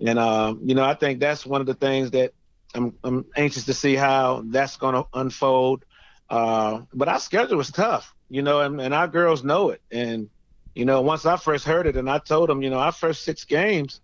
And 0.00 0.18
um, 0.18 0.60
you 0.64 0.74
know, 0.74 0.84
I 0.84 0.94
think 0.94 1.20
that's 1.20 1.44
one 1.44 1.60
of 1.60 1.66
the 1.66 1.74
things 1.74 2.12
that 2.12 2.32
I'm 2.74 2.94
I'm 3.04 3.26
anxious 3.36 3.66
to 3.66 3.74
see 3.74 3.96
how 3.96 4.44
that's 4.46 4.78
gonna 4.78 5.04
unfold. 5.12 5.84
Uh, 6.28 6.82
but 6.92 7.08
our 7.08 7.20
schedule 7.20 7.56
was 7.56 7.70
tough, 7.70 8.14
you 8.28 8.42
know, 8.42 8.60
and, 8.60 8.80
and 8.80 8.92
our 8.92 9.08
girls 9.08 9.44
know 9.44 9.70
it. 9.70 9.80
And 9.90 10.28
you 10.74 10.84
know, 10.84 11.00
once 11.00 11.24
I 11.24 11.36
first 11.36 11.64
heard 11.64 11.86
it, 11.86 11.96
and 11.96 12.10
I 12.10 12.18
told 12.18 12.50
them, 12.50 12.62
you 12.62 12.68
know, 12.68 12.78
our 12.78 12.92
first 12.92 13.22
six 13.22 13.44
games, 13.44 14.00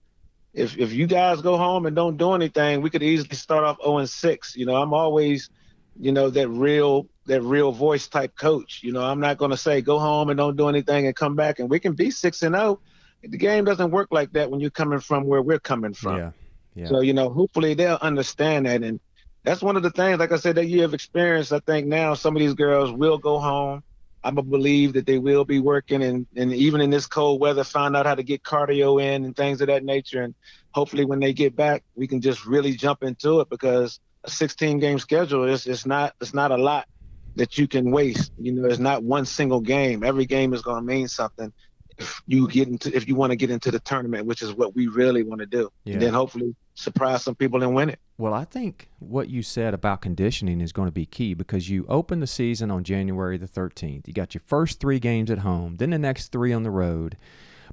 if 0.55 0.79
if 0.79 0.93
you 0.93 1.07
guys 1.07 1.43
go 1.43 1.57
home 1.57 1.87
and 1.87 1.95
don't 1.95 2.17
do 2.17 2.33
anything, 2.33 2.81
we 2.81 2.91
could 2.91 3.03
easily 3.03 3.37
start 3.37 3.65
off 3.65 3.79
0 3.83 3.99
and 3.99 4.09
6. 4.09 4.57
You 4.57 4.67
know, 4.67 4.77
I'm 4.77 4.95
always, 4.95 5.51
you 5.99 6.13
know, 6.13 6.31
that 6.31 6.49
real 6.49 7.07
that 7.27 7.43
real 7.43 7.73
voice 7.73 8.09
type 8.09 8.37
coach. 8.37 8.81
You 8.83 8.93
know, 8.93 9.03
I'm 9.03 9.21
not 9.21 9.39
going 9.39 9.51
to 9.51 9.57
say 9.57 9.83
go 9.83 9.99
home 9.99 10.31
and 10.31 10.37
don't 10.39 10.57
do 10.57 10.69
anything 10.69 11.07
and 11.07 11.15
come 11.15 11.37
back 11.37 11.59
and 11.59 11.69
we 11.69 11.79
can 11.79 11.93
be 11.93 12.11
six 12.11 12.43
and 12.43 12.55
zero. 12.55 12.65
Oh. 12.65 12.81
The 13.23 13.37
game 13.37 13.65
doesn't 13.65 13.91
work 13.91 14.09
like 14.11 14.33
that 14.33 14.51
when 14.51 14.61
you're 14.61 14.71
coming 14.71 14.99
from 14.99 15.25
where 15.25 15.43
we're 15.43 15.61
coming 15.61 15.95
from. 15.95 16.17
Yeah. 16.17 16.31
Yeah. 16.75 16.87
So 16.87 17.01
you 17.01 17.13
know, 17.13 17.29
hopefully 17.29 17.75
they'll 17.75 17.99
understand 18.01 18.67
that, 18.67 18.83
and 18.83 18.99
that's 19.45 19.63
one 19.63 19.77
of 19.77 19.83
the 19.83 19.91
things. 19.91 20.19
Like 20.19 20.33
I 20.33 20.37
said, 20.37 20.57
that 20.57 20.67
you 20.67 20.83
have 20.83 20.95
experienced. 20.95 21.53
I 21.53 21.61
think 21.61 21.87
now 21.87 22.15
some 22.15 22.37
of 22.37 22.41
these 22.41 22.55
girls 22.55 22.93
will 22.93 23.19
go 23.19 23.39
home. 23.39 23.83
I 24.25 24.31
believe 24.31 24.93
that 24.93 25.05
they 25.05 25.19
will 25.19 25.45
be 25.45 25.59
working, 25.59 26.03
and 26.03 26.27
and 26.37 26.53
even 26.53 26.81
in 26.81 26.91
this 26.91 27.07
cold 27.07 27.41
weather, 27.41 27.65
find 27.65 27.97
out 27.97 28.07
how 28.07 28.15
to 28.15 28.23
get 28.23 28.45
cardio 28.45 29.03
in 29.03 29.25
and 29.25 29.37
things 29.37 29.61
of 29.61 29.67
that 29.67 29.85
nature. 29.85 30.23
And 30.23 30.35
hopefully, 30.71 31.05
when 31.05 31.19
they 31.19 31.33
get 31.33 31.57
back, 31.57 31.83
we 31.97 32.07
can 32.07 32.21
just 32.21 32.47
really 32.47 32.73
jump 32.77 33.03
into 33.03 33.41
it 33.41 33.51
because 33.51 33.99
a 34.25 34.31
16 34.31 34.79
game 34.79 35.01
schedule 35.01 35.45
is 35.45 35.67
it's 35.67 35.87
not 35.87 36.15
it's 36.21 36.35
not 36.35 36.53
a 36.53 36.57
lot 36.57 36.87
that 37.35 37.59
you 37.59 37.67
can 37.67 37.91
waste. 37.91 38.33
You 38.39 38.53
know, 38.53 38.69
it's 38.69 38.79
not 38.79 39.03
one 39.03 39.25
single 39.25 39.61
game. 39.61 40.05
Every 40.05 40.27
game 40.27 40.53
is 40.55 40.63
going 40.63 40.77
to 40.77 40.87
mean 40.87 41.09
something. 41.09 41.53
If 41.99 42.23
you 42.27 42.49
get 42.49 42.69
into 42.69 42.95
if 42.95 43.09
you 43.09 43.17
want 43.17 43.31
to 43.31 43.37
get 43.37 43.51
into 43.51 43.71
the 43.71 43.81
tournament, 43.81 44.27
which 44.27 44.43
is 44.43 44.55
what 44.55 44.75
we 44.75 44.87
really 44.87 45.25
want 45.25 45.41
to 45.41 45.47
do, 45.47 45.71
yeah. 45.85 45.95
and 45.95 46.03
then 46.03 46.15
hopefully 46.15 46.55
surprise 46.75 47.23
some 47.23 47.35
people 47.35 47.63
and 47.63 47.75
win 47.75 47.91
it. 47.91 47.99
Well, 48.23 48.35
I 48.35 48.45
think 48.45 48.89
what 49.01 49.31
you 49.31 49.43
said 49.43 49.75
about 49.75 50.01
conditioning 50.01 50.61
is 50.61 50.71
going 50.71 50.87
to 50.87 50.93
be 50.93 51.07
key 51.07 51.35
because 51.35 51.69
you 51.69 51.85
open 51.89 52.21
the 52.21 52.29
season 52.29 52.71
on 52.71 52.85
January 52.85 53.37
the 53.37 53.49
13th. 53.49 54.07
You 54.07 54.15
got 54.15 54.33
your 54.33 54.43
first 54.47 54.79
three 54.79 55.01
games 55.01 55.29
at 55.29 55.41
home, 55.41 55.75
then 55.79 55.91
the 55.91 55.99
next 55.99 56.31
three 56.31 56.53
on 56.53 56.63
the 56.63 56.71
road, 56.71 57.17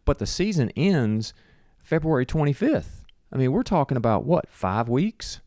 but 0.05 0.17
the 0.17 0.25
season 0.25 0.71
ends 0.71 1.35
February 1.83 2.25
25th. 2.25 3.03
I 3.31 3.37
mean, 3.37 3.51
we're 3.51 3.61
talking 3.61 3.95
about 3.95 4.25
what 4.25 4.49
five 4.49 4.89
weeks, 4.89 5.39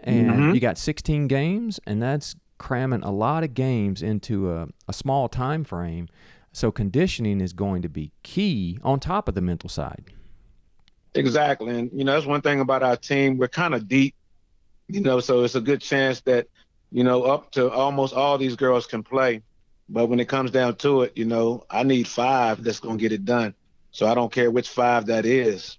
and 0.00 0.28
mm-hmm. 0.28 0.54
you 0.54 0.58
got 0.58 0.76
16 0.76 1.28
games, 1.28 1.78
and 1.86 2.02
that's 2.02 2.34
cramming 2.58 3.04
a 3.04 3.12
lot 3.12 3.44
of 3.44 3.54
games 3.54 4.02
into 4.02 4.50
a, 4.50 4.66
a 4.88 4.92
small 4.92 5.28
time 5.28 5.62
frame. 5.62 6.08
So 6.50 6.72
conditioning 6.72 7.40
is 7.40 7.52
going 7.52 7.82
to 7.82 7.88
be 7.88 8.10
key 8.24 8.80
on 8.82 8.98
top 8.98 9.28
of 9.28 9.36
the 9.36 9.40
mental 9.40 9.68
side. 9.68 10.06
Exactly. 11.14 11.78
And, 11.78 11.90
you 11.92 12.04
know, 12.04 12.14
that's 12.14 12.26
one 12.26 12.40
thing 12.40 12.60
about 12.60 12.82
our 12.82 12.96
team. 12.96 13.38
We're 13.38 13.48
kind 13.48 13.74
of 13.74 13.88
deep, 13.88 14.14
you 14.88 15.00
know, 15.00 15.20
so 15.20 15.44
it's 15.44 15.54
a 15.54 15.60
good 15.60 15.80
chance 15.80 16.20
that, 16.22 16.48
you 16.90 17.04
know, 17.04 17.24
up 17.24 17.52
to 17.52 17.70
almost 17.70 18.14
all 18.14 18.38
these 18.38 18.56
girls 18.56 18.86
can 18.86 19.02
play. 19.02 19.42
But 19.88 20.06
when 20.06 20.20
it 20.20 20.28
comes 20.28 20.50
down 20.50 20.76
to 20.76 21.02
it, 21.02 21.12
you 21.16 21.24
know, 21.24 21.64
I 21.70 21.82
need 21.82 22.08
five 22.08 22.62
that's 22.62 22.80
going 22.80 22.98
to 22.98 23.02
get 23.02 23.12
it 23.12 23.24
done. 23.24 23.54
So 23.90 24.06
I 24.06 24.14
don't 24.14 24.32
care 24.32 24.50
which 24.50 24.68
five 24.68 25.06
that 25.06 25.24
is. 25.24 25.78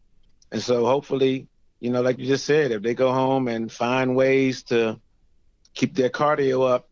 And 0.52 0.62
so 0.62 0.86
hopefully, 0.86 1.48
you 1.80 1.92
know, 1.92 2.02
like 2.02 2.18
you 2.18 2.26
just 2.26 2.46
said, 2.46 2.72
if 2.72 2.82
they 2.82 2.94
go 2.94 3.12
home 3.12 3.48
and 3.48 3.72
find 3.72 4.16
ways 4.16 4.64
to 4.64 5.00
keep 5.74 5.96
their 5.96 6.10
cardio 6.10 6.70
up, 6.70 6.90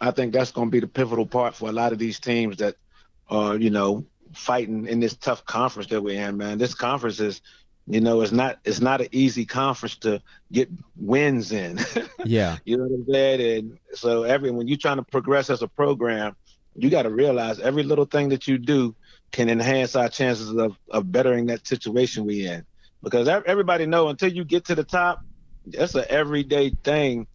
I 0.00 0.10
think 0.10 0.32
that's 0.32 0.52
going 0.52 0.68
to 0.68 0.72
be 0.72 0.80
the 0.80 0.86
pivotal 0.86 1.26
part 1.26 1.54
for 1.54 1.68
a 1.68 1.72
lot 1.72 1.92
of 1.92 1.98
these 1.98 2.20
teams 2.20 2.58
that 2.58 2.76
are, 3.28 3.56
you 3.56 3.70
know, 3.70 4.06
fighting 4.32 4.86
in 4.86 5.00
this 5.00 5.16
tough 5.16 5.44
conference 5.44 5.90
that 5.90 6.02
we're 6.02 6.22
in, 6.22 6.36
man. 6.36 6.58
This 6.58 6.74
conference 6.74 7.20
is, 7.20 7.40
you 7.88 8.00
know, 8.00 8.20
it's 8.20 8.32
not 8.32 8.58
it's 8.64 8.80
not 8.80 9.00
an 9.00 9.08
easy 9.12 9.46
conference 9.46 9.96
to 9.98 10.22
get 10.52 10.68
wins 10.96 11.52
in. 11.52 11.80
yeah. 12.24 12.58
You 12.66 12.76
know 12.76 12.84
what 12.84 12.94
I'm 12.94 13.06
saying? 13.10 13.58
And 13.58 13.78
so 13.94 14.24
every 14.24 14.50
when 14.50 14.68
you're 14.68 14.76
trying 14.76 14.98
to 14.98 15.02
progress 15.02 15.48
as 15.48 15.62
a 15.62 15.68
program, 15.68 16.36
you 16.74 16.90
got 16.90 17.02
to 17.02 17.10
realize 17.10 17.58
every 17.60 17.82
little 17.82 18.04
thing 18.04 18.28
that 18.28 18.46
you 18.46 18.58
do 18.58 18.94
can 19.32 19.48
enhance 19.48 19.96
our 19.96 20.08
chances 20.10 20.50
of, 20.50 20.78
of 20.90 21.10
bettering 21.10 21.46
that 21.46 21.66
situation 21.66 22.26
we 22.26 22.46
in. 22.46 22.64
Because 23.02 23.26
everybody 23.28 23.86
know 23.86 24.08
until 24.08 24.32
you 24.32 24.44
get 24.44 24.66
to 24.66 24.74
the 24.74 24.84
top, 24.84 25.22
that's 25.66 25.94
an 25.94 26.04
everyday 26.08 26.70
thing 26.84 27.26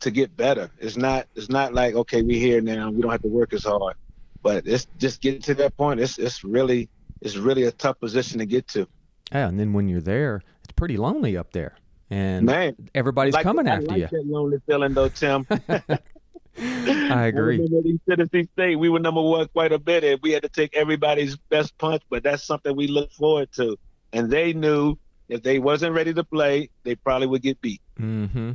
to 0.00 0.10
get 0.10 0.34
better. 0.34 0.70
It's 0.78 0.96
not 0.96 1.26
it's 1.34 1.50
not 1.50 1.74
like 1.74 1.94
okay, 1.94 2.22
we're 2.22 2.40
here 2.40 2.62
now, 2.62 2.90
we 2.90 3.02
don't 3.02 3.10
have 3.10 3.22
to 3.22 3.28
work 3.28 3.52
as 3.52 3.64
hard. 3.64 3.96
But 4.42 4.66
it's 4.66 4.86
just 4.96 5.20
getting 5.20 5.42
to 5.42 5.54
that 5.56 5.76
point. 5.76 6.00
It's 6.00 6.18
it's 6.18 6.42
really 6.42 6.88
it's 7.20 7.36
really 7.36 7.64
a 7.64 7.72
tough 7.72 8.00
position 8.00 8.38
to 8.38 8.46
get 8.46 8.66
to. 8.68 8.88
Yeah, 9.32 9.48
and 9.48 9.58
then 9.58 9.72
when 9.72 9.88
you're 9.88 10.00
there, 10.00 10.42
it's 10.62 10.72
pretty 10.72 10.96
lonely 10.96 11.36
up 11.36 11.52
there, 11.52 11.76
and 12.10 12.46
Man, 12.46 12.74
everybody's 12.94 13.34
like, 13.34 13.44
coming 13.44 13.68
I 13.68 13.76
after 13.76 13.86
like 13.86 13.98
you. 13.98 14.08
That 14.10 14.26
lonely 14.26 14.58
feeling 14.66 14.94
though, 14.94 15.08
Tim. 15.08 15.46
I 16.58 17.26
agree. 17.26 17.56
In 17.56 18.00
Tennessee 18.08 18.48
State, 18.52 18.76
we 18.76 18.88
were 18.88 18.98
number 18.98 19.22
one 19.22 19.48
quite 19.48 19.72
a 19.72 19.78
bit, 19.78 20.04
and 20.04 20.20
we 20.22 20.32
had 20.32 20.42
to 20.42 20.48
take 20.48 20.74
everybody's 20.76 21.36
best 21.36 21.76
punch. 21.78 22.02
But 22.10 22.22
that's 22.22 22.44
something 22.44 22.74
we 22.76 22.88
look 22.88 23.12
forward 23.12 23.52
to. 23.52 23.76
And 24.12 24.30
they 24.30 24.52
knew 24.52 24.96
if 25.28 25.42
they 25.42 25.58
wasn't 25.58 25.94
ready 25.94 26.12
to 26.14 26.24
play, 26.24 26.70
they 26.82 26.96
probably 26.96 27.28
would 27.28 27.42
get 27.42 27.60
beat. 27.60 27.80
Mm-hmm. 27.98 28.52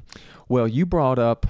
Well, 0.49 0.67
you 0.67 0.85
brought 0.85 1.19
up 1.19 1.45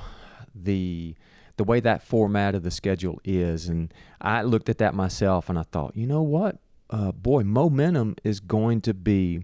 the 0.54 1.16
the 1.58 1.64
way 1.64 1.80
that 1.80 2.04
format 2.04 2.54
of 2.56 2.64
the 2.64 2.72
schedule 2.72 3.20
is. 3.24 3.68
And 3.68 3.94
I 4.22 4.42
looked 4.42 4.70
at 4.70 4.78
that 4.80 4.94
myself 4.94 5.50
and 5.50 5.58
I 5.58 5.64
thought, 5.64 5.96
you 5.96 6.06
know 6.06 6.22
what? 6.22 6.58
Uh, 6.96 7.12
boy, 7.12 7.44
momentum 7.44 8.16
is 8.24 8.40
going 8.40 8.80
to 8.80 8.94
be 8.94 9.44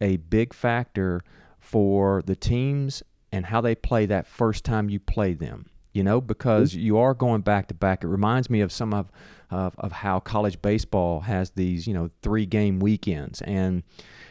a 0.00 0.18
big 0.18 0.54
factor 0.54 1.20
for 1.58 2.22
the 2.26 2.36
teams 2.36 3.02
and 3.32 3.46
how 3.46 3.60
they 3.60 3.74
play 3.74 4.06
that 4.06 4.24
first 4.24 4.64
time 4.64 4.88
you 4.88 5.00
play 5.00 5.34
them. 5.34 5.66
You 5.92 6.04
know, 6.04 6.20
because 6.20 6.72
mm-hmm. 6.72 6.80
you 6.80 6.98
are 6.98 7.12
going 7.12 7.42
back 7.42 7.66
to 7.68 7.74
back. 7.74 8.04
It 8.04 8.06
reminds 8.06 8.48
me 8.48 8.60
of 8.60 8.72
some 8.72 8.94
of, 8.94 9.10
of 9.50 9.74
of 9.78 9.92
how 9.92 10.20
college 10.20 10.62
baseball 10.62 11.20
has 11.20 11.50
these, 11.50 11.86
you 11.86 11.92
know, 11.92 12.08
three 12.22 12.46
game 12.46 12.78
weekends. 12.78 13.42
And 13.42 13.82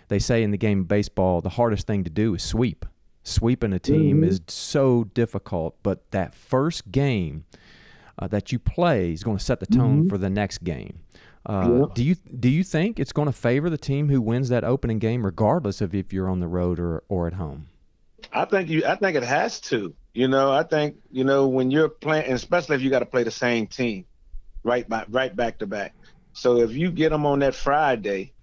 they 0.07 0.17
say 0.17 0.41
in 0.41 0.51
the 0.51 0.57
game 0.57 0.79
of 0.79 0.87
baseball, 0.87 1.41
the 1.41 1.49
hardest 1.49 1.85
thing 1.85 2.03
to 2.05 2.09
do 2.09 2.33
is 2.33 2.41
sweep 2.41 2.85
sweeping 3.23 3.73
a 3.73 3.79
team 3.79 4.17
mm-hmm. 4.17 4.29
is 4.29 4.41
so 4.47 5.03
difficult, 5.13 5.77
but 5.83 6.09
that 6.11 6.33
first 6.33 6.91
game 6.91 7.45
uh, 8.17 8.27
that 8.27 8.51
you 8.51 8.59
play 8.59 9.11
is 9.11 9.23
going 9.23 9.37
to 9.37 9.43
set 9.43 9.59
the 9.59 9.65
tone 9.65 10.01
mm-hmm. 10.01 10.09
for 10.09 10.17
the 10.17 10.29
next 10.29 10.63
game. 10.63 11.01
Uh, 11.45 11.85
Do 11.87 12.03
you 12.03 12.15
do 12.15 12.49
you 12.49 12.63
think 12.63 12.99
it's 12.99 13.11
going 13.11 13.25
to 13.25 13.31
favor 13.31 13.69
the 13.69 13.77
team 13.77 14.09
who 14.09 14.21
wins 14.21 14.49
that 14.49 14.63
opening 14.63 14.99
game, 14.99 15.25
regardless 15.25 15.81
of 15.81 15.95
if 15.95 16.13
you're 16.13 16.29
on 16.29 16.39
the 16.39 16.47
road 16.47 16.79
or, 16.79 17.03
or 17.09 17.27
at 17.27 17.33
home? 17.33 17.67
I 18.31 18.45
think 18.45 18.69
you. 18.69 18.85
I 18.85 18.95
think 18.95 19.17
it 19.17 19.23
has 19.23 19.59
to. 19.61 19.93
You 20.13 20.27
know, 20.27 20.51
I 20.51 20.63
think 20.63 20.97
you 21.09 21.23
know 21.23 21.47
when 21.47 21.71
you're 21.71 21.89
playing, 21.89 22.31
especially 22.31 22.75
if 22.75 22.81
you 22.81 22.89
got 22.89 22.99
to 22.99 23.05
play 23.05 23.23
the 23.23 23.31
same 23.31 23.65
team, 23.65 24.05
right 24.63 24.87
by 24.87 25.05
right 25.09 25.35
back 25.35 25.59
to 25.59 25.67
back. 25.67 25.95
So 26.33 26.61
if 26.61 26.71
you 26.71 26.91
get 26.91 27.09
them 27.09 27.25
on 27.25 27.39
that 27.39 27.55
Friday, 27.55 28.33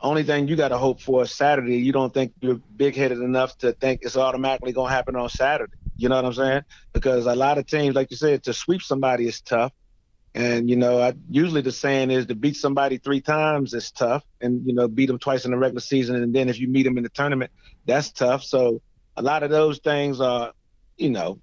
only 0.00 0.22
thing 0.22 0.48
you 0.48 0.56
got 0.56 0.68
to 0.68 0.78
hope 0.78 1.00
for 1.00 1.22
is 1.22 1.32
Saturday. 1.32 1.76
You 1.76 1.92
don't 1.92 2.12
think 2.12 2.32
you're 2.40 2.60
big 2.76 2.96
headed 2.96 3.18
enough 3.18 3.58
to 3.58 3.72
think 3.72 4.00
it's 4.02 4.16
automatically 4.16 4.72
going 4.72 4.88
to 4.88 4.94
happen 4.94 5.16
on 5.16 5.28
Saturday. 5.28 5.76
You 5.96 6.08
know 6.08 6.16
what 6.16 6.24
I'm 6.24 6.32
saying? 6.32 6.62
Because 6.92 7.26
a 7.26 7.34
lot 7.34 7.58
of 7.58 7.66
teams, 7.66 7.94
like 7.94 8.10
you 8.10 8.16
said, 8.16 8.42
to 8.44 8.54
sweep 8.54 8.82
somebody 8.82 9.28
is 9.28 9.40
tough. 9.40 9.72
And, 10.34 10.70
you 10.70 10.76
know, 10.76 11.00
I, 11.00 11.12
usually 11.30 11.60
the 11.60 11.72
saying 11.72 12.10
is 12.10 12.26
to 12.26 12.34
beat 12.34 12.56
somebody 12.56 12.96
three 12.98 13.20
times 13.20 13.74
is 13.74 13.90
tough 13.90 14.24
and, 14.40 14.66
you 14.66 14.72
know, 14.72 14.88
beat 14.88 15.06
them 15.06 15.18
twice 15.18 15.44
in 15.44 15.50
the 15.50 15.58
regular 15.58 15.80
season. 15.80 16.16
And 16.16 16.34
then 16.34 16.48
if 16.48 16.58
you 16.58 16.68
meet 16.68 16.84
them 16.84 16.96
in 16.96 17.02
the 17.02 17.10
tournament, 17.10 17.50
that's 17.84 18.10
tough. 18.10 18.42
So 18.42 18.80
a 19.16 19.22
lot 19.22 19.42
of 19.42 19.50
those 19.50 19.78
things 19.78 20.20
are, 20.20 20.52
you 20.96 21.10
know, 21.10 21.38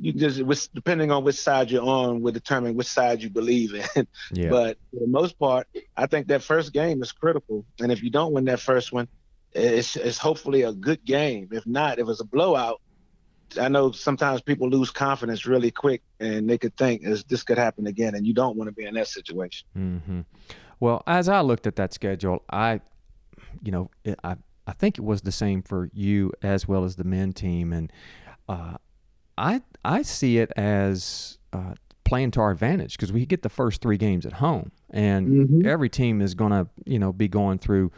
you 0.00 0.12
just 0.12 0.74
depending 0.74 1.10
on 1.10 1.24
which 1.24 1.36
side 1.36 1.70
you're 1.70 1.84
on 1.84 2.20
will 2.20 2.32
determine 2.32 2.74
which 2.74 2.88
side 2.88 3.22
you 3.22 3.30
believe 3.30 3.74
in. 3.74 4.06
Yeah. 4.32 4.50
But 4.50 4.78
for 4.92 5.00
the 5.00 5.06
most 5.06 5.38
part, 5.38 5.66
I 5.96 6.06
think 6.06 6.28
that 6.28 6.42
first 6.42 6.72
game 6.72 7.02
is 7.02 7.12
critical. 7.12 7.64
And 7.80 7.92
if 7.92 8.02
you 8.02 8.10
don't 8.10 8.32
win 8.32 8.46
that 8.46 8.60
first 8.60 8.92
one, 8.92 9.08
it's 9.52 9.96
it's 9.96 10.18
hopefully 10.18 10.62
a 10.62 10.72
good 10.72 11.04
game. 11.04 11.48
If 11.52 11.66
not, 11.66 11.98
if 11.98 12.08
it's 12.08 12.20
a 12.20 12.24
blowout, 12.24 12.80
I 13.58 13.68
know 13.68 13.92
sometimes 13.92 14.40
people 14.40 14.68
lose 14.68 14.90
confidence 14.90 15.46
really 15.46 15.70
quick, 15.70 16.02
and 16.20 16.48
they 16.48 16.58
could 16.58 16.76
think 16.76 17.02
is 17.04 17.24
this 17.24 17.42
could 17.42 17.58
happen 17.58 17.86
again, 17.86 18.14
and 18.14 18.26
you 18.26 18.34
don't 18.34 18.56
want 18.56 18.68
to 18.68 18.72
be 18.72 18.84
in 18.84 18.94
that 18.94 19.08
situation. 19.08 19.66
Mm-hmm. 19.76 20.20
Well, 20.80 21.02
as 21.06 21.28
I 21.28 21.40
looked 21.40 21.66
at 21.66 21.76
that 21.76 21.92
schedule, 21.92 22.42
I, 22.50 22.80
you 23.62 23.72
know, 23.72 23.90
I 24.24 24.36
I 24.66 24.72
think 24.72 24.98
it 24.98 25.04
was 25.04 25.22
the 25.22 25.32
same 25.32 25.62
for 25.62 25.90
you 25.92 26.32
as 26.42 26.66
well 26.66 26.84
as 26.84 26.96
the 26.96 27.04
men 27.04 27.32
team, 27.32 27.72
and 27.72 27.92
uh, 28.48 28.76
I 29.36 29.62
I 29.84 30.02
see 30.02 30.38
it 30.38 30.52
as 30.56 31.38
uh, 31.52 31.74
playing 32.04 32.30
to 32.32 32.40
our 32.40 32.50
advantage 32.50 32.96
because 32.96 33.12
we 33.12 33.26
get 33.26 33.42
the 33.42 33.48
first 33.48 33.80
three 33.80 33.96
games 33.96 34.26
at 34.26 34.34
home, 34.34 34.72
and 34.90 35.28
mm-hmm. 35.28 35.66
every 35.66 35.88
team 35.88 36.20
is 36.20 36.34
going 36.34 36.52
to 36.52 36.68
you 36.84 36.98
know 36.98 37.12
be 37.12 37.28
going 37.28 37.58
through 37.58 37.90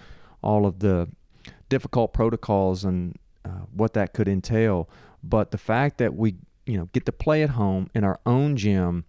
all 0.42 0.66
of 0.66 0.80
the 0.80 1.08
difficult 1.68 2.12
protocols 2.12 2.84
and 2.84 3.18
uh, 3.44 3.64
what 3.72 3.94
that 3.94 4.12
could 4.12 4.28
entail. 4.28 4.88
But 5.28 5.50
the 5.50 5.58
fact 5.58 5.98
that 5.98 6.14
we 6.14 6.36
you 6.66 6.78
know 6.78 6.88
get 6.92 7.06
to 7.06 7.12
play 7.12 7.42
at 7.42 7.50
home 7.50 7.90
in 7.94 8.04
our 8.04 8.20
own 8.26 8.56
gym. 8.56 9.04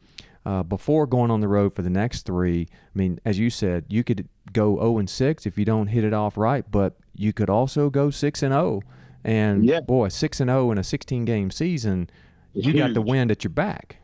Uh, 0.47 0.61
before 0.61 1.07
going 1.07 1.31
on 1.31 1.39
the 1.39 1.47
road 1.47 1.73
for 1.73 1.81
the 1.81 1.89
next 1.89 2.21
three, 2.21 2.67
I 2.69 2.91
mean, 2.93 3.19
as 3.25 3.39
you 3.39 3.49
said, 3.49 3.85
you 3.89 4.03
could 4.03 4.29
go 4.53 4.75
0 4.75 4.99
and 4.99 5.09
6 5.09 5.47
if 5.47 5.57
you 5.57 5.65
don't 5.65 5.87
hit 5.87 6.03
it 6.03 6.13
off 6.13 6.37
right, 6.37 6.63
but 6.69 6.97
you 7.15 7.33
could 7.33 7.49
also 7.49 7.89
go 7.89 8.11
6 8.11 8.43
and 8.43 8.53
0 8.53 8.83
and 9.25 9.65
yeah. 9.65 9.79
boy, 9.81 10.09
six 10.09 10.39
and 10.39 10.49
0 10.49 10.71
in 10.71 10.77
a 10.77 10.83
16 10.83 11.25
game 11.25 11.49
season, 11.49 12.09
it's 12.53 12.65
you 12.65 12.73
huge. 12.73 12.83
got 12.83 12.93
the 12.93 13.01
wind 13.01 13.31
at 13.31 13.43
your 13.43 13.49
back. 13.49 13.97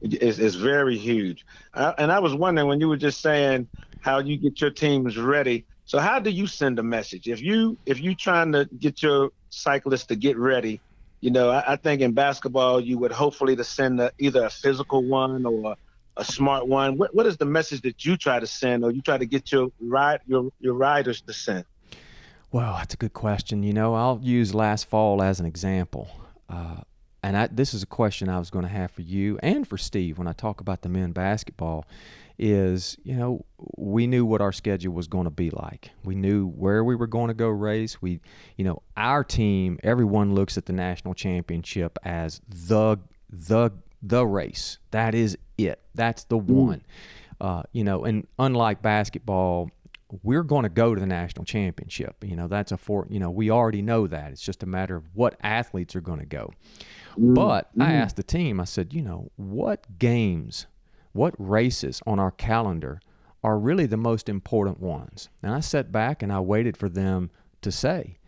It's, 0.00 0.38
it's 0.38 0.56
very 0.56 0.96
huge. 0.96 1.44
I, 1.74 1.90
and 1.98 2.10
I 2.10 2.18
was 2.18 2.34
wondering 2.34 2.66
when 2.66 2.80
you 2.80 2.88
were 2.88 2.96
just 2.96 3.20
saying 3.20 3.68
how 4.00 4.18
you 4.18 4.38
get 4.38 4.60
your 4.62 4.70
teams 4.70 5.18
ready. 5.18 5.66
So 5.84 5.98
how 5.98 6.18
do 6.18 6.30
you 6.30 6.46
send 6.46 6.78
a 6.78 6.82
message 6.82 7.28
if 7.28 7.42
you 7.42 7.76
if 7.84 8.00
you 8.00 8.14
trying 8.14 8.50
to 8.52 8.66
get 8.78 9.02
your 9.02 9.30
cyclists 9.50 10.06
to 10.06 10.16
get 10.16 10.38
ready 10.38 10.80
you 11.22 11.30
know, 11.30 11.50
I, 11.50 11.72
I 11.72 11.76
think 11.76 12.02
in 12.02 12.12
basketball 12.12 12.80
you 12.80 12.98
would 12.98 13.12
hopefully 13.12 13.56
to 13.56 13.64
send 13.64 14.00
a, 14.00 14.12
either 14.18 14.44
a 14.44 14.50
physical 14.50 15.02
one 15.02 15.46
or 15.46 15.76
a 16.16 16.24
smart 16.24 16.66
one. 16.66 16.98
What 16.98 17.14
what 17.14 17.26
is 17.26 17.38
the 17.38 17.46
message 17.46 17.80
that 17.82 18.04
you 18.04 18.18
try 18.18 18.38
to 18.40 18.46
send, 18.46 18.84
or 18.84 18.90
you 18.90 19.00
try 19.00 19.16
to 19.16 19.24
get 19.24 19.50
your 19.50 19.68
ride 19.80 20.20
your 20.26 20.50
your 20.60 20.74
riders 20.74 21.22
to 21.22 21.32
send? 21.32 21.64
Well, 22.50 22.74
that's 22.74 22.92
a 22.92 22.98
good 22.98 23.14
question. 23.14 23.62
You 23.62 23.72
know, 23.72 23.94
I'll 23.94 24.20
use 24.20 24.54
last 24.54 24.84
fall 24.84 25.22
as 25.22 25.40
an 25.40 25.46
example. 25.46 26.10
Uh, 26.50 26.82
and 27.22 27.36
I, 27.36 27.46
this 27.46 27.72
is 27.72 27.84
a 27.84 27.86
question 27.86 28.28
I 28.28 28.38
was 28.38 28.50
going 28.50 28.64
to 28.64 28.70
have 28.70 28.90
for 28.90 29.02
you 29.02 29.38
and 29.42 29.66
for 29.66 29.78
Steve 29.78 30.18
when 30.18 30.26
I 30.26 30.32
talk 30.32 30.60
about 30.60 30.82
the 30.82 30.88
men 30.88 31.12
basketball 31.12 31.86
is, 32.42 32.98
you 33.04 33.14
know, 33.14 33.44
we 33.76 34.08
knew 34.08 34.26
what 34.26 34.40
our 34.40 34.50
schedule 34.50 34.92
was 34.92 35.06
going 35.06 35.24
to 35.24 35.30
be 35.30 35.50
like. 35.50 35.92
We 36.02 36.16
knew 36.16 36.48
where 36.48 36.82
we 36.82 36.96
were 36.96 37.06
going 37.06 37.28
to 37.28 37.34
go 37.34 37.46
race. 37.48 38.02
We, 38.02 38.20
you 38.56 38.64
know, 38.64 38.82
our 38.96 39.22
team, 39.22 39.78
everyone 39.84 40.34
looks 40.34 40.58
at 40.58 40.66
the 40.66 40.72
national 40.72 41.14
championship 41.14 41.98
as 42.02 42.40
the 42.48 42.98
the 43.30 43.70
the 44.02 44.26
race. 44.26 44.78
That 44.90 45.14
is 45.14 45.38
it. 45.56 45.80
That's 45.94 46.24
the 46.24 46.36
one. 46.36 46.82
Uh, 47.40 47.62
you 47.72 47.84
know, 47.84 48.04
and 48.04 48.26
unlike 48.38 48.82
basketball, 48.82 49.70
we're 50.24 50.42
going 50.42 50.64
to 50.64 50.68
go 50.68 50.94
to 50.94 51.00
the 51.00 51.06
national 51.06 51.44
championship. 51.44 52.24
You 52.24 52.34
know, 52.34 52.48
that's 52.48 52.72
a 52.72 52.76
for 52.76 53.06
you 53.08 53.20
know, 53.20 53.30
we 53.30 53.50
already 53.50 53.82
know 53.82 54.08
that. 54.08 54.32
It's 54.32 54.42
just 54.42 54.64
a 54.64 54.66
matter 54.66 54.96
of 54.96 55.04
what 55.14 55.36
athletes 55.42 55.94
are 55.94 56.00
going 56.00 56.20
to 56.20 56.26
go. 56.26 56.52
Mm-hmm. 57.12 57.34
But 57.34 57.70
I 57.78 57.84
mm-hmm. 57.84 57.92
asked 57.92 58.16
the 58.16 58.24
team, 58.24 58.58
I 58.58 58.64
said, 58.64 58.92
you 58.92 59.02
know, 59.02 59.30
what 59.36 59.98
games, 60.00 60.66
what 61.12 61.34
races 61.38 62.02
on 62.06 62.18
our 62.18 62.30
calendar 62.30 63.00
are 63.44 63.58
really 63.58 63.86
the 63.86 63.96
most 63.96 64.28
important 64.28 64.80
ones? 64.80 65.28
And 65.42 65.52
I 65.52 65.60
sat 65.60 65.92
back 65.92 66.22
and 66.22 66.32
I 66.32 66.40
waited 66.40 66.76
for 66.76 66.88
them 66.88 67.30
to 67.62 67.72
say. 67.72 68.18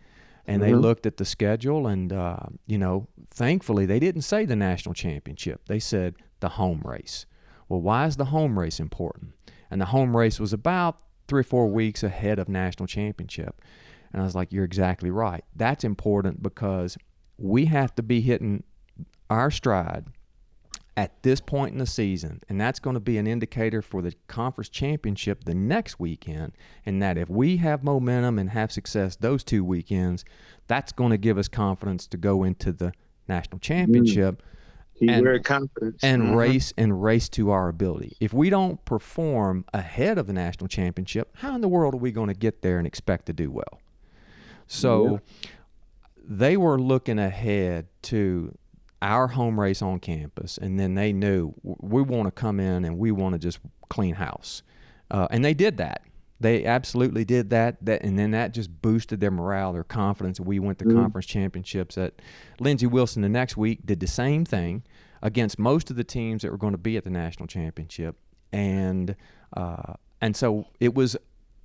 And 0.47 0.61
mm-hmm. 0.61 0.71
they 0.71 0.77
looked 0.77 1.05
at 1.05 1.17
the 1.17 1.25
schedule, 1.25 1.87
and, 1.87 2.13
uh, 2.13 2.37
you 2.67 2.77
know, 2.77 3.07
thankfully 3.31 3.85
they 3.85 3.99
didn't 3.99 4.21
say 4.21 4.45
the 4.45 4.55
national 4.55 4.93
championship. 4.93 5.61
They 5.67 5.79
said 5.79 6.15
the 6.39 6.49
home 6.49 6.81
race. 6.85 7.25
Well, 7.67 7.81
why 7.81 8.05
is 8.05 8.17
the 8.17 8.25
home 8.25 8.59
race 8.59 8.79
important? 8.79 9.33
And 9.71 9.81
the 9.81 9.85
home 9.85 10.15
race 10.15 10.39
was 10.39 10.53
about 10.53 10.99
three 11.27 11.41
or 11.41 11.43
four 11.43 11.67
weeks 11.67 12.03
ahead 12.03 12.37
of 12.37 12.47
national 12.47 12.85
championship. 12.85 13.59
And 14.13 14.21
I 14.21 14.25
was 14.25 14.35
like, 14.35 14.53
you're 14.53 14.63
exactly 14.63 15.09
right. 15.09 15.43
That's 15.55 15.83
important 15.83 16.43
because 16.43 16.97
we 17.37 17.65
have 17.65 17.95
to 17.95 18.03
be 18.03 18.21
hitting 18.21 18.63
our 19.29 19.49
stride 19.49 20.05
at 20.97 21.21
this 21.23 21.41
point 21.41 21.73
in 21.73 21.79
the 21.79 21.85
season, 21.85 22.41
and 22.47 22.59
that's 22.59 22.79
going 22.79 22.93
to 22.93 23.01
be 23.01 23.17
an 23.17 23.27
indicator 23.27 23.81
for 23.81 24.01
the 24.01 24.13
conference 24.27 24.69
championship 24.69 25.43
the 25.43 25.53
next 25.53 25.99
weekend. 25.99 26.53
And 26.85 27.01
that 27.01 27.17
if 27.17 27.29
we 27.29 27.57
have 27.57 27.83
momentum 27.83 28.39
and 28.39 28.51
have 28.51 28.71
success 28.71 29.15
those 29.17 29.43
two 29.43 29.63
weekends, 29.63 30.23
that's 30.67 30.91
going 30.91 31.11
to 31.11 31.17
give 31.17 31.37
us 31.37 31.47
confidence 31.47 32.07
to 32.07 32.17
go 32.17 32.43
into 32.43 32.71
the 32.71 32.93
national 33.27 33.59
championship. 33.59 34.41
Mm. 34.41 34.45
And, 35.01 35.43
confidence. 35.43 36.01
and 36.01 36.23
mm-hmm. 36.23 36.35
race 36.35 36.73
and 36.77 37.03
race 37.03 37.27
to 37.29 37.49
our 37.49 37.67
ability. 37.67 38.15
If 38.21 38.31
we 38.31 38.49
don't 38.49 38.83
perform 38.85 39.65
ahead 39.73 40.17
of 40.17 40.25
the 40.25 40.31
national 40.31 40.69
championship, 40.69 41.31
how 41.33 41.53
in 41.53 41.59
the 41.59 41.67
world 41.67 41.95
are 41.95 41.97
we 41.97 42.13
going 42.13 42.29
to 42.29 42.33
get 42.33 42.61
there 42.61 42.77
and 42.77 42.87
expect 42.87 43.25
to 43.25 43.33
do 43.33 43.51
well? 43.51 43.81
So 44.67 45.19
yeah. 45.43 45.49
they 46.23 46.55
were 46.55 46.79
looking 46.79 47.19
ahead 47.19 47.87
to 48.03 48.57
our 49.05 49.27
home 49.27 49.59
race 49.59 49.83
on 49.83 49.99
campus, 49.99 50.57
and 50.57 50.79
then 50.79 50.95
they 50.95 51.13
knew 51.13 51.53
we 51.61 52.01
want 52.01 52.25
to 52.25 52.31
come 52.31 52.59
in 52.59 52.83
and 52.83 52.97
we 52.97 53.11
want 53.11 53.33
to 53.33 53.39
just 53.39 53.59
clean 53.87 54.15
house, 54.15 54.63
uh, 55.11 55.27
and 55.29 55.45
they 55.45 55.53
did 55.53 55.77
that. 55.77 56.01
They 56.39 56.65
absolutely 56.65 57.23
did 57.23 57.51
that. 57.51 57.77
That 57.85 58.03
and 58.03 58.17
then 58.17 58.31
that 58.31 58.51
just 58.51 58.81
boosted 58.81 59.19
their 59.19 59.31
morale, 59.31 59.73
their 59.73 59.83
confidence. 59.83 60.39
We 60.39 60.59
went 60.59 60.79
to 60.79 60.85
mm. 60.85 60.95
conference 60.95 61.27
championships. 61.27 61.97
At 61.97 62.21
Lindsey 62.59 62.87
Wilson 62.87 63.21
the 63.21 63.29
next 63.29 63.55
week 63.55 63.85
did 63.85 63.99
the 63.99 64.07
same 64.07 64.43
thing 64.43 64.83
against 65.21 65.59
most 65.59 65.91
of 65.91 65.97
the 65.97 66.03
teams 66.03 66.41
that 66.41 66.51
were 66.51 66.57
going 66.57 66.73
to 66.73 66.79
be 66.79 66.97
at 66.97 67.03
the 67.03 67.11
national 67.11 67.45
championship, 67.45 68.15
and 68.51 69.15
uh, 69.55 69.93
and 70.19 70.35
so 70.35 70.65
it 70.79 70.95
was 70.95 71.15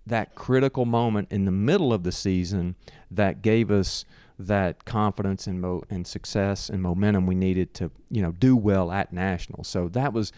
that 0.07 0.35
critical 0.35 0.85
moment 0.85 1.29
in 1.31 1.47
the 1.47 1.51
middle 1.51 1.93
of 1.93 2.03
the 2.03 2.13
season 2.13 2.77
that 3.11 3.41
gave 3.41 3.71
us 3.71 4.05
that 4.47 4.85
confidence 4.85 5.47
and 5.47 5.61
mo- 5.61 5.83
and 5.91 6.07
success 6.07 6.69
and 6.69 6.83
momentum 6.83 7.27
we 7.27 7.35
needed 7.35 7.75
to 7.75 7.91
you 8.11 8.23
know 8.23 8.33
do 8.33 8.57
well 8.57 8.91
at 8.91 9.13
nationals. 9.13 9.69
So 9.69 9.89
that 9.89 10.13
was 10.13 10.33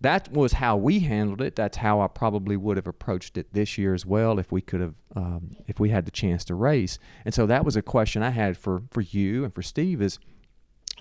that 0.00 0.32
was 0.32 0.54
how 0.54 0.76
we 0.76 1.00
handled 1.00 1.40
it. 1.40 1.54
That's 1.54 1.76
how 1.76 2.00
I 2.00 2.08
probably 2.08 2.56
would 2.56 2.76
have 2.76 2.88
approached 2.88 3.38
it 3.38 3.52
this 3.52 3.78
year 3.78 3.94
as 3.94 4.04
well 4.04 4.38
if 4.38 4.50
we 4.50 4.60
could 4.60 4.80
have 4.80 4.94
um, 5.14 5.52
if 5.66 5.78
we 5.78 5.90
had 5.90 6.04
the 6.04 6.10
chance 6.10 6.44
to 6.46 6.54
race. 6.54 6.98
And 7.24 7.32
so 7.32 7.46
that 7.46 7.64
was 7.64 7.76
a 7.76 7.82
question 7.82 8.22
I 8.22 8.30
had 8.30 8.56
for 8.56 8.82
for 8.90 9.00
you 9.00 9.44
and 9.44 9.54
for 9.54 9.62
Steve 9.62 10.02
is 10.02 10.18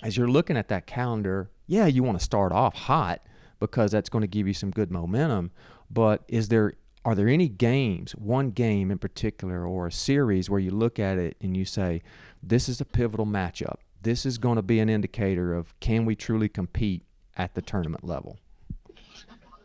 as 0.03 0.17
you're 0.17 0.27
looking 0.27 0.57
at 0.57 0.67
that 0.69 0.87
calendar, 0.87 1.51
yeah, 1.67 1.85
you 1.85 2.03
want 2.03 2.17
to 2.17 2.23
start 2.23 2.51
off 2.51 2.75
hot 2.75 3.21
because 3.59 3.91
that's 3.91 4.09
going 4.09 4.21
to 4.21 4.27
give 4.27 4.47
you 4.47 4.53
some 4.53 4.71
good 4.71 4.91
momentum. 4.91 5.51
But 5.89 6.23
is 6.27 6.47
there 6.49 6.73
are 7.03 7.15
there 7.15 7.27
any 7.27 7.47
games, 7.47 8.11
one 8.13 8.51
game 8.51 8.91
in 8.91 8.99
particular, 8.99 9.65
or 9.65 9.87
a 9.87 9.91
series 9.91 10.49
where 10.49 10.59
you 10.59 10.71
look 10.71 10.99
at 10.99 11.17
it 11.17 11.35
and 11.41 11.57
you 11.57 11.65
say, 11.65 12.01
this 12.43 12.67
is 12.67 12.81
a 12.81 12.85
pivotal 12.85 13.25
matchup? 13.25 13.77
This 14.01 14.25
is 14.25 14.37
going 14.37 14.55
to 14.55 14.61
be 14.61 14.79
an 14.79 14.89
indicator 14.89 15.53
of 15.53 15.79
can 15.79 16.05
we 16.05 16.15
truly 16.15 16.49
compete 16.49 17.03
at 17.37 17.53
the 17.53 17.61
tournament 17.61 18.03
level? 18.03 18.37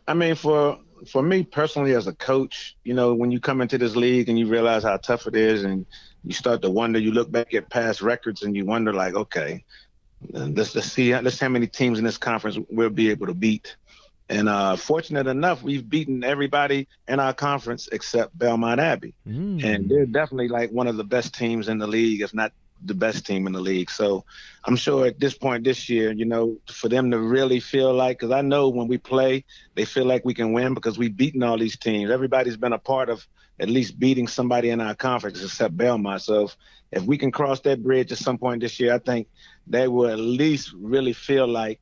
I 0.07 0.13
mean, 0.13 0.35
for 0.35 0.79
for 1.05 1.21
me 1.21 1.43
personally 1.43 1.93
as 1.93 2.07
a 2.07 2.13
coach, 2.13 2.75
you 2.83 2.93
know, 2.93 3.13
when 3.13 3.31
you 3.31 3.39
come 3.39 3.61
into 3.61 3.77
this 3.77 3.95
league 3.95 4.29
and 4.29 4.39
you 4.39 4.47
realize 4.47 4.83
how 4.83 4.97
tough 4.97 5.27
it 5.27 5.35
is, 5.35 5.63
and 5.63 5.85
you 6.23 6.33
start 6.33 6.61
to 6.61 6.69
wonder, 6.69 6.99
you 6.99 7.11
look 7.11 7.31
back 7.31 7.53
at 7.53 7.69
past 7.69 8.01
records 8.01 8.43
and 8.43 8.55
you 8.55 8.65
wonder, 8.65 8.93
like, 8.93 9.13
okay, 9.13 9.63
let's 10.31 10.75
let's 10.75 10.91
see, 10.91 11.17
let's 11.17 11.37
see 11.37 11.45
how 11.45 11.49
many 11.49 11.67
teams 11.67 11.99
in 11.99 12.05
this 12.05 12.17
conference 12.17 12.57
we'll 12.69 12.89
be 12.89 13.09
able 13.09 13.27
to 13.27 13.33
beat. 13.33 13.75
And 14.29 14.49
uh, 14.49 14.75
fortunate 14.75 15.27
enough, 15.27 15.63
we've 15.63 15.87
beaten 15.89 16.23
everybody 16.23 16.87
in 17.07 17.19
our 17.19 17.33
conference 17.33 17.87
except 17.91 18.37
Belmont 18.37 18.79
Abbey, 18.79 19.13
mm. 19.25 19.63
and 19.63 19.89
they're 19.89 20.05
definitely 20.05 20.49
like 20.49 20.69
one 20.71 20.87
of 20.87 20.97
the 20.97 21.05
best 21.05 21.33
teams 21.33 21.69
in 21.69 21.77
the 21.77 21.87
league, 21.87 22.21
if 22.21 22.33
not 22.33 22.51
the 22.83 22.93
best 22.93 23.25
team 23.25 23.47
in 23.47 23.53
the 23.53 23.59
league. 23.59 23.89
So 23.89 24.25
I'm 24.65 24.75
sure 24.75 25.05
at 25.05 25.19
this 25.19 25.37
point 25.37 25.63
this 25.63 25.89
year, 25.89 26.11
you 26.11 26.25
know, 26.25 26.57
for 26.71 26.89
them 26.89 27.11
to 27.11 27.19
really 27.19 27.59
feel 27.59 27.93
like, 27.93 28.19
because 28.19 28.31
I 28.31 28.41
know 28.41 28.69
when 28.69 28.87
we 28.87 28.97
play, 28.97 29.45
they 29.75 29.85
feel 29.85 30.05
like 30.05 30.25
we 30.25 30.33
can 30.33 30.53
win 30.53 30.73
because 30.73 30.97
we've 30.97 31.15
beaten 31.15 31.43
all 31.43 31.57
these 31.57 31.77
teams. 31.77 32.11
Everybody's 32.11 32.57
been 32.57 32.73
a 32.73 32.79
part 32.79 33.09
of 33.09 33.25
at 33.59 33.69
least 33.69 33.99
beating 33.99 34.27
somebody 34.27 34.69
in 34.69 34.81
our 34.81 34.95
conference 34.95 35.43
except 35.43 35.75
Belmont. 35.75 36.21
So 36.21 36.45
if, 36.45 36.57
if 36.91 37.03
we 37.03 37.17
can 37.17 37.31
cross 37.31 37.59
that 37.61 37.81
bridge 37.81 38.11
at 38.11 38.17
some 38.19 38.37
point 38.37 38.61
this 38.61 38.79
year, 38.79 38.93
I 38.93 38.99
think 38.99 39.27
they 39.65 39.87
will 39.87 40.09
at 40.09 40.19
least 40.19 40.73
really 40.77 41.13
feel 41.13 41.47
like 41.47 41.79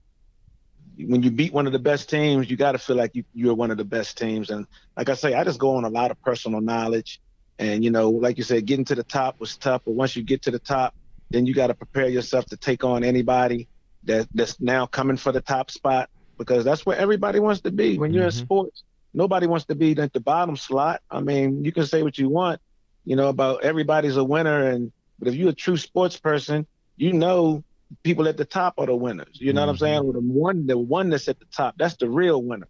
when 0.98 1.24
you 1.24 1.32
beat 1.32 1.52
one 1.52 1.68
of 1.68 1.74
the 1.74 1.80
best 1.80 2.10
teams, 2.10 2.50
you 2.50 2.56
got 2.56 2.72
to 2.72 2.78
feel 2.78 2.96
like 2.96 3.16
you, 3.16 3.26
you're 3.34 3.54
one 3.54 3.72
of 3.72 3.78
the 3.78 3.84
best 3.84 4.18
teams. 4.18 4.50
And 4.50 4.66
like 4.96 5.10
I 5.10 5.16
say, 5.16 5.34
I 5.34 5.44
just 5.44 5.60
go 5.60 5.76
on 5.76 5.84
a 5.84 5.90
lot 5.90 6.12
of 6.12 6.22
personal 6.22 6.62
knowledge. 6.62 7.20
And, 7.58 7.84
you 7.84 7.92
know, 7.92 8.10
like 8.10 8.38
you 8.38 8.44
said, 8.44 8.66
getting 8.66 8.86
to 8.86 8.96
the 8.96 9.04
top 9.04 9.40
was 9.40 9.56
tough. 9.58 9.84
But 9.86 9.94
once 9.94 10.16
you 10.16 10.24
get 10.24 10.42
to 10.44 10.52
the 10.52 10.60
top, 10.60 10.94
then 11.30 11.46
you 11.46 11.54
got 11.54 11.68
to 11.68 11.74
prepare 11.74 12.08
yourself 12.08 12.46
to 12.48 12.58
take 12.58 12.84
on 12.84 13.04
anybody 13.04 13.68
that, 14.04 14.28
that's 14.34 14.60
now 14.60 14.86
coming 14.86 15.18
for 15.18 15.32
the 15.32 15.42
top 15.42 15.72
spot 15.72 16.10
because 16.38 16.66
that's 16.66 16.86
where 16.86 16.98
everybody 16.98 17.40
wants 17.40 17.62
to 17.62 17.72
be. 17.72 17.98
When 17.98 18.14
you're 18.14 18.28
mm-hmm. 18.28 18.40
in 18.40 18.46
sports, 18.46 18.84
nobody 19.14 19.48
wants 19.48 19.66
to 19.66 19.76
be 19.76 19.98
at 19.98 20.14
the 20.14 20.20
bottom 20.20 20.58
slot. 20.58 21.02
I 21.10 21.22
mean, 21.22 21.64
you 21.64 21.72
can 21.72 21.86
say 21.86 22.04
what 22.04 22.18
you 22.18 22.30
want, 22.30 22.62
you 23.06 23.16
know, 23.16 23.30
about 23.30 23.64
everybody's 23.64 24.18
a 24.18 24.24
winner. 24.24 24.70
And, 24.70 24.92
but 25.18 25.30
if 25.30 25.36
you're 25.36 25.50
a 25.50 25.54
true 25.54 25.78
sports 25.78 26.18
person, 26.18 26.68
you 26.98 27.14
know 27.14 27.64
people 28.04 28.28
at 28.28 28.38
the 28.38 28.46
top 28.46 28.76
are 28.78 28.86
the 28.86 28.96
winners. 28.96 29.40
You 29.40 29.54
know 29.54 29.62
mm-hmm. 29.62 29.68
what 29.68 29.72
I'm 29.72 29.78
saying? 29.78 30.00
Mm-hmm. 30.00 30.08
With 30.08 30.16
the 30.16 30.40
one, 30.40 30.68
the 30.68 30.78
one 30.78 31.10
that's 31.10 31.28
at 31.28 31.40
the 31.40 31.46
top, 31.46 31.76
that's 31.78 31.96
the 31.96 32.10
real 32.10 32.42
winner. 32.42 32.68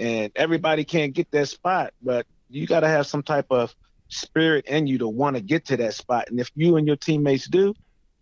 And 0.00 0.32
everybody 0.34 0.84
can't 0.84 1.12
get 1.12 1.30
that 1.30 1.46
spot, 1.46 1.94
but 2.02 2.26
you 2.50 2.66
got 2.66 2.80
to 2.80 2.88
have 2.88 3.06
some 3.06 3.22
type 3.22 3.46
of 3.50 3.74
spirit 4.08 4.66
in 4.66 4.86
you 4.86 4.98
to 4.98 5.08
want 5.08 5.36
to 5.36 5.42
get 5.42 5.66
to 5.66 5.76
that 5.78 5.94
spot. 5.94 6.28
And 6.30 6.40
if 6.40 6.50
you 6.54 6.76
and 6.76 6.86
your 6.86 6.96
teammates 6.96 7.46
do, 7.46 7.74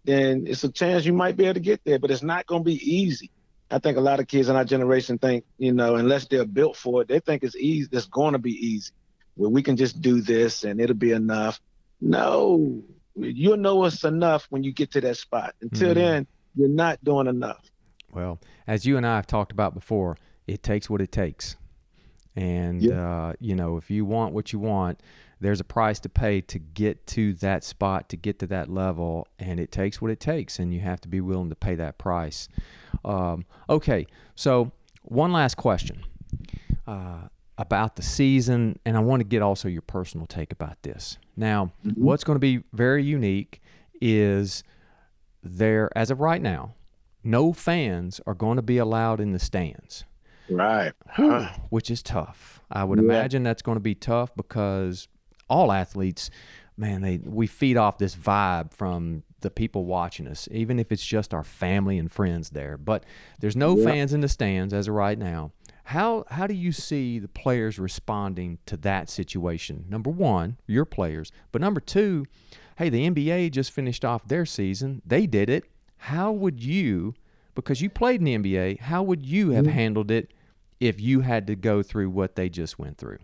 then 0.05 0.45
it's 0.47 0.64
a 0.64 0.73
chance 0.73 1.05
you 1.05 1.12
might 1.12 1.37
be 1.37 1.45
able 1.45 1.55
to 1.55 1.61
get 1.61 1.85
there. 1.85 1.99
But 1.99 2.11
it's 2.11 2.23
not 2.23 2.47
going 2.47 2.62
to 2.62 2.64
be 2.64 2.81
easy. 2.83 3.31
I 3.71 3.79
think 3.79 3.97
a 3.97 4.03
lot 4.03 4.21
of 4.21 4.29
kids 4.29 4.49
in 4.49 4.57
our 4.57 4.64
generation 4.64 5.18
think, 5.18 5.45
you 5.57 5.73
know, 5.73 5.97
unless 5.97 6.27
they're 6.27 6.45
built 6.45 6.77
for 6.77 7.03
it, 7.03 7.09
they 7.09 7.21
think 7.21 7.42
it's 7.42 7.57
easy. 7.57 7.88
It's 7.90 8.07
going 8.07 8.33
to 8.33 8.38
be 8.38 8.53
easy, 8.53 8.92
where 9.35 9.49
we 9.49 9.62
can 9.62 9.77
just 9.77 10.03
do 10.03 10.21
this 10.21 10.64
and 10.64 10.81
it'll 10.81 10.95
be 10.95 11.12
enough. 11.12 11.59
No, 12.01 12.83
you'll 13.16 13.57
know 13.57 13.85
it's 13.85 14.05
enough 14.05 14.47
when 14.51 14.62
you 14.62 14.73
get 14.73 14.90
to 14.92 15.01
that 15.01 15.16
spot. 15.16 15.55
Until 15.62 15.90
mm-hmm. 15.90 16.01
then, 16.01 16.27
you're 16.55 16.68
not 16.68 17.03
doing 17.03 17.29
enough. 17.29 17.71
Well, 18.12 18.40
as 18.66 18.85
you 18.85 18.99
and 18.99 19.07
I 19.07 19.16
have 19.16 19.27
talked 19.27 19.53
about 19.53 19.73
before, 19.73 20.18
it 20.47 20.62
takes 20.62 20.90
what 20.90 21.01
it 21.01 21.11
takes. 21.11 21.57
And, 22.35 22.83
yep. 22.83 22.97
uh, 22.97 23.33
you 23.40 23.55
know, 23.55 23.77
if 23.77 23.90
you 23.90 24.05
want 24.05 24.33
what 24.33 24.53
you 24.53 24.59
want, 24.59 25.01
there's 25.40 25.61
a 25.61 25.64
price 25.64 25.99
to 26.01 26.09
pay 26.09 26.40
to 26.40 26.59
get 26.59 27.07
to 27.09 27.35
that 27.35 27.64
spot, 27.64 28.09
to 28.11 28.16
get 28.16 28.38
to 28.38 28.47
that 28.47 28.71
level, 28.71 29.27
and 29.38 29.59
it 29.59 29.73
takes 29.73 30.01
what 30.01 30.11
it 30.11 30.21
takes, 30.21 30.59
and 30.59 30.73
you 30.73 30.81
have 30.81 31.01
to 31.01 31.09
be 31.09 31.21
willing 31.21 31.49
to 31.49 31.57
pay 31.57 31.75
that 31.75 31.99
price. 31.99 32.49
Um, 33.05 33.45
okay, 33.68 34.07
so 34.37 34.71
one 35.03 35.33
last 35.33 35.57
question 35.57 36.05
uh, 36.87 37.23
about 37.59 37.97
the 37.97 38.03
season, 38.03 38.79
and 38.87 38.97
I 38.97 39.01
want 39.01 39.21
to 39.21 39.25
get 39.25 39.42
also 39.42 39.68
your 39.68 39.83
personal 39.83 40.27
take 40.27 40.53
about 40.53 40.81
this. 40.83 41.18
Now, 41.37 41.73
mm-hmm. 41.85 42.03
what's 42.03 42.23
going 42.23 42.37
to 42.37 42.40
be 42.40 42.62
very 42.73 43.03
unique 43.03 43.61
is 44.01 44.62
there, 45.42 45.90
as 45.97 46.11
of 46.11 46.21
right 46.21 46.40
now, 46.40 46.75
no 47.25 47.53
fans 47.53 48.21
are 48.27 48.35
going 48.35 48.57
to 48.57 48.62
be 48.62 48.79
allowed 48.79 49.21
in 49.21 49.33
the 49.33 49.38
stands. 49.38 50.05
Right. 50.57 50.93
Which 51.71 51.91
is 51.91 52.03
tough. 52.03 52.61
I 52.71 52.85
would 52.85 52.99
yeah. 52.99 53.05
imagine 53.05 53.43
that's 53.43 53.62
going 53.62 53.77
to 53.77 53.81
be 53.81 53.95
tough 53.95 54.35
because 54.37 55.09
all 55.49 55.73
athletes, 55.73 56.31
man, 56.77 57.03
they 57.03 57.21
we 57.23 57.47
feed 57.47 57.77
off 57.77 57.99
this 57.99 58.15
vibe 58.17 58.73
from 58.73 59.23
the 59.41 59.51
people 59.51 59.85
watching 59.85 60.27
us, 60.27 60.49
even 60.51 60.79
if 60.79 60.91
it's 60.91 61.05
just 61.05 61.35
our 61.35 61.45
family 61.45 61.99
and 61.99 62.11
friends 62.11 62.51
there. 62.51 62.79
But 62.79 63.05
there's 63.41 63.57
no 63.57 63.77
yeah. 63.77 63.85
fans 63.85 64.12
in 64.12 64.21
the 64.21 64.29
stands 64.29 64.73
as 64.73 64.88
of 64.88 64.95
right 64.95 65.19
now. 65.19 65.53
How 65.85 66.25
how 66.31 66.47
do 66.47 66.55
you 66.55 66.73
see 66.73 67.19
the 67.19 67.29
players 67.29 67.79
responding 67.79 68.59
to 68.67 68.77
that 68.79 69.11
situation? 69.11 69.85
Number 69.88 70.11
one, 70.11 70.57
your 70.67 70.85
players, 70.85 71.33
but 71.51 71.61
number 71.61 71.81
two, 71.81 72.25
hey, 72.77 72.88
the 72.88 73.09
NBA 73.09 73.51
just 73.51 73.73
finished 73.73 74.05
off 74.05 74.27
their 74.27 74.47
season. 74.47 75.03
They 75.05 75.27
did 75.27 75.51
it. 75.51 75.65
How 75.99 76.33
would 76.33 76.62
you, 76.62 77.15
because 77.55 77.81
you 77.81 77.91
played 77.91 78.21
in 78.21 78.25
the 78.25 78.37
NBA, 78.37 78.81
how 78.81 79.03
would 79.03 79.25
you 79.25 79.51
have 79.51 79.67
mm-hmm. 79.67 79.75
handled 79.75 80.11
it 80.11 80.33
if 80.83 81.01
you 81.01 81.21
had 81.21 81.47
to 81.47 81.55
go 81.55 81.81
through 81.81 82.11
what 82.11 82.35
they 82.35 82.49
just 82.49 82.77
went 82.77 82.99
through? 82.99 83.21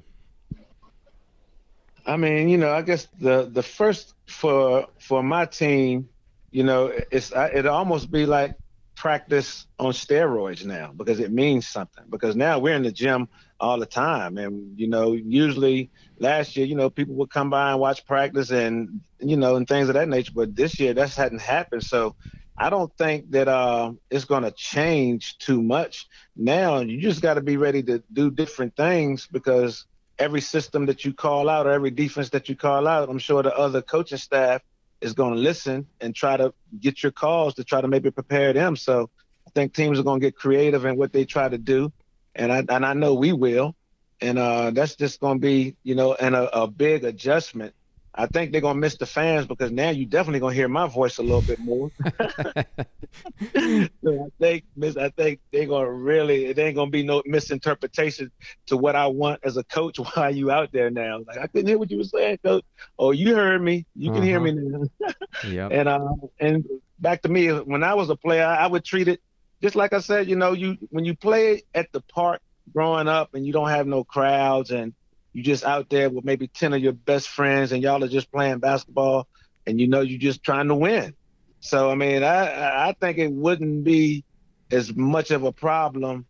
I 2.07 2.17
mean, 2.17 2.49
you 2.49 2.57
know, 2.57 2.71
I 2.71 2.83
guess 2.83 3.09
the 3.21 3.51
the 3.53 3.63
first 3.63 4.15
for 4.29 4.87
for 5.01 5.23
my 5.25 5.45
team, 5.45 6.09
you 6.53 6.63
know, 6.63 6.93
it's 7.11 7.33
it 7.35 7.67
almost 7.67 8.13
be 8.13 8.27
like 8.27 8.57
practice 8.95 9.67
on 9.79 9.93
steroids 9.93 10.65
now 10.65 10.93
because 10.97 11.19
it 11.19 11.33
means 11.33 11.67
something. 11.67 12.05
Because 12.09 12.37
now 12.37 12.61
we're 12.61 12.77
in 12.77 12.85
the 12.85 12.93
gym 12.93 13.29
all 13.59 13.79
the 13.79 13.87
time, 13.87 14.39
and 14.39 14.79
you 14.79 14.89
know, 14.89 15.13
usually 15.15 15.91
last 16.21 16.57
year, 16.57 16.65
you 16.65 16.77
know, 16.77 16.89
people 16.91 17.17
would 17.17 17.31
come 17.31 17.51
by 17.51 17.73
and 17.73 17.81
watch 17.81 18.07
practice 18.07 18.53
and 18.53 19.01
you 19.19 19.37
know, 19.37 19.57
and 19.57 19.67
things 19.67 19.89
of 19.89 19.95
that 19.95 20.09
nature. 20.09 20.33
But 20.33 20.55
this 20.55 20.79
year, 20.79 20.95
that 20.95 21.13
hadn't 21.13 21.41
happened. 21.43 21.83
So 21.83 22.15
I 22.59 22.71
don't 22.71 22.93
think 22.99 23.31
that 23.31 23.47
uh, 23.49 23.93
it's 24.11 24.25
going 24.25 24.43
to 24.43 24.51
change 24.51 25.39
too 25.39 25.63
much. 25.63 26.07
Now 26.37 26.81
you 26.81 27.01
just 27.01 27.23
got 27.23 27.35
to 27.35 27.41
be 27.41 27.57
ready 27.57 27.83
to 27.85 28.03
do 28.13 28.31
different 28.31 28.75
things 28.77 29.29
because 29.31 29.87
every 30.19 30.41
system 30.41 30.87
that 30.87 31.05
you 31.05 31.13
call 31.13 31.49
out 31.49 31.67
or 31.67 31.71
every 31.71 31.91
defense 31.91 32.31
that 32.31 32.49
you 32.49 32.57
call 32.57 32.89
out, 32.89 33.09
I'm 33.09 33.19
sure 33.19 33.43
the 33.43 33.57
other 33.57 33.81
coaching 33.81 34.19
staff 34.19 34.63
is 35.01 35.13
going 35.13 35.35
to 35.35 35.41
listen 35.41 35.87
and 36.01 36.15
try 36.15 36.37
to 36.37 36.53
get 36.81 37.03
your 37.03 37.13
calls 37.13 37.55
to 37.55 37.65
try 37.65 37.81
to 37.81 37.87
maybe 37.87 38.11
prepare 38.11 38.53
them. 38.53 38.75
So 38.75 39.09
I 39.47 39.51
think 39.51 39.73
teams 39.73 40.01
are 40.01 40.03
going 40.03 40.21
to 40.21 40.27
get 40.27 40.35
creative 40.35 40.85
in 40.85 40.97
what 40.97 41.13
they 41.13 41.25
try 41.25 41.49
to 41.49 41.59
do, 41.59 41.93
and 42.35 42.53
I 42.53 42.65
and 42.69 42.85
I 42.85 42.93
know 42.93 43.15
we 43.15 43.33
will, 43.33 43.77
and 44.21 44.39
uh, 44.39 44.73
that's 44.73 44.97
just 44.97 45.21
going 45.21 45.39
to 45.39 45.41
be 45.41 45.77
you 45.85 45.95
know 45.95 46.15
and 46.15 46.35
a, 46.35 46.63
a 46.63 46.67
big 46.67 47.05
adjustment 47.05 47.75
I 48.19 48.27
think 48.27 48.51
they're 48.51 48.61
gonna 48.61 48.81
miss 48.81 48.97
the 48.97 49.07
fans 49.07 49.47
because 49.47 49.71
now 49.71 49.91
you 49.91 50.05
definitely 50.05 50.41
gonna 50.41 50.55
hear 50.55 50.67
my 50.67 50.89
voice 50.89 51.19
a 51.19 51.23
little 51.23 51.41
bit 51.41 51.61
more. 51.61 51.93
so 53.55 54.25
I 54.25 54.29
think 54.41 54.65
miss 54.75 54.97
I 54.97 55.11
think 55.11 55.39
they're 55.53 55.67
gonna 55.67 55.91
really 55.91 56.47
it 56.47 56.59
ain't 56.59 56.75
gonna 56.75 56.91
be 56.91 57.05
no 57.05 57.23
misinterpretation 57.25 58.33
to 58.67 58.77
what 58.77 58.97
I 58.97 59.07
want 59.07 59.41
as 59.45 59.57
a 59.57 59.63
coach 59.63 59.99
while 60.15 60.35
you 60.35 60.51
out 60.51 60.73
there 60.73 60.91
now. 60.91 61.21
Like 61.29 61.39
I 61.39 61.47
couldn't 61.47 61.69
hear 61.69 61.79
what 61.79 61.93
you 61.93 61.99
were 61.99 62.05
saying, 62.05 62.39
coach. 62.43 62.65
Oh, 62.99 63.13
you 63.13 63.37
heard 63.37 63.63
me. 63.63 63.87
You 63.95 64.11
can 64.11 64.19
uh-huh. 64.19 64.27
hear 64.27 64.41
me 64.41 64.53
now. 64.53 64.83
yeah. 65.47 65.69
And 65.69 65.89
uh, 65.89 66.09
and 66.41 66.67
back 66.99 67.23
to 67.23 67.29
me 67.29 67.53
when 67.53 67.85
I 67.85 67.95
was 67.95 68.11
a 68.11 68.17
player, 68.17 68.45
I 68.45 68.67
would 68.67 68.85
treat 68.85 69.07
it 69.07 69.23
just 69.63 69.77
like 69.77 69.93
I 69.93 70.01
said. 70.01 70.29
You 70.29 70.35
know, 70.35 70.55
you 70.55 70.77
when 70.91 71.05
you 71.05 71.15
play 71.15 71.63
at 71.73 71.93
the 71.93 72.01
park 72.01 72.41
growing 72.75 73.07
up 73.07 73.35
and 73.35 73.47
you 73.47 73.53
don't 73.53 73.69
have 73.69 73.87
no 73.87 74.03
crowds 74.03 74.73
and 74.73 74.93
you 75.39 75.45
just 75.45 75.65
out 75.65 75.89
there 75.89 76.11
with 76.11 76.25
maybe 76.25 76.49
10 76.49 76.75
of 76.75 76.83
your 76.83 76.93
best 76.93 77.29
friends 77.29 77.73
and 77.73 77.83
y'all 77.83 78.03
are 78.03 78.09
just 78.09 78.31
playing 78.33 78.59
basketball 78.59 79.29
and 79.67 79.81
you 79.81 79.87
know 79.87 80.01
you're 80.01 80.19
just 80.19 80.43
trying 80.43 80.69
to 80.69 80.75
win. 80.75 81.15
So 81.61 81.91
I 81.91 81.95
mean, 81.95 82.25
I 82.25 82.89
I 82.89 82.95
think 83.01 83.19
it 83.19 83.33
wouldn't 83.33 83.85
be 83.85 84.25
as 84.71 84.95
much 84.95 85.31
of 85.31 85.45
a 85.45 85.53
problem 85.53 86.27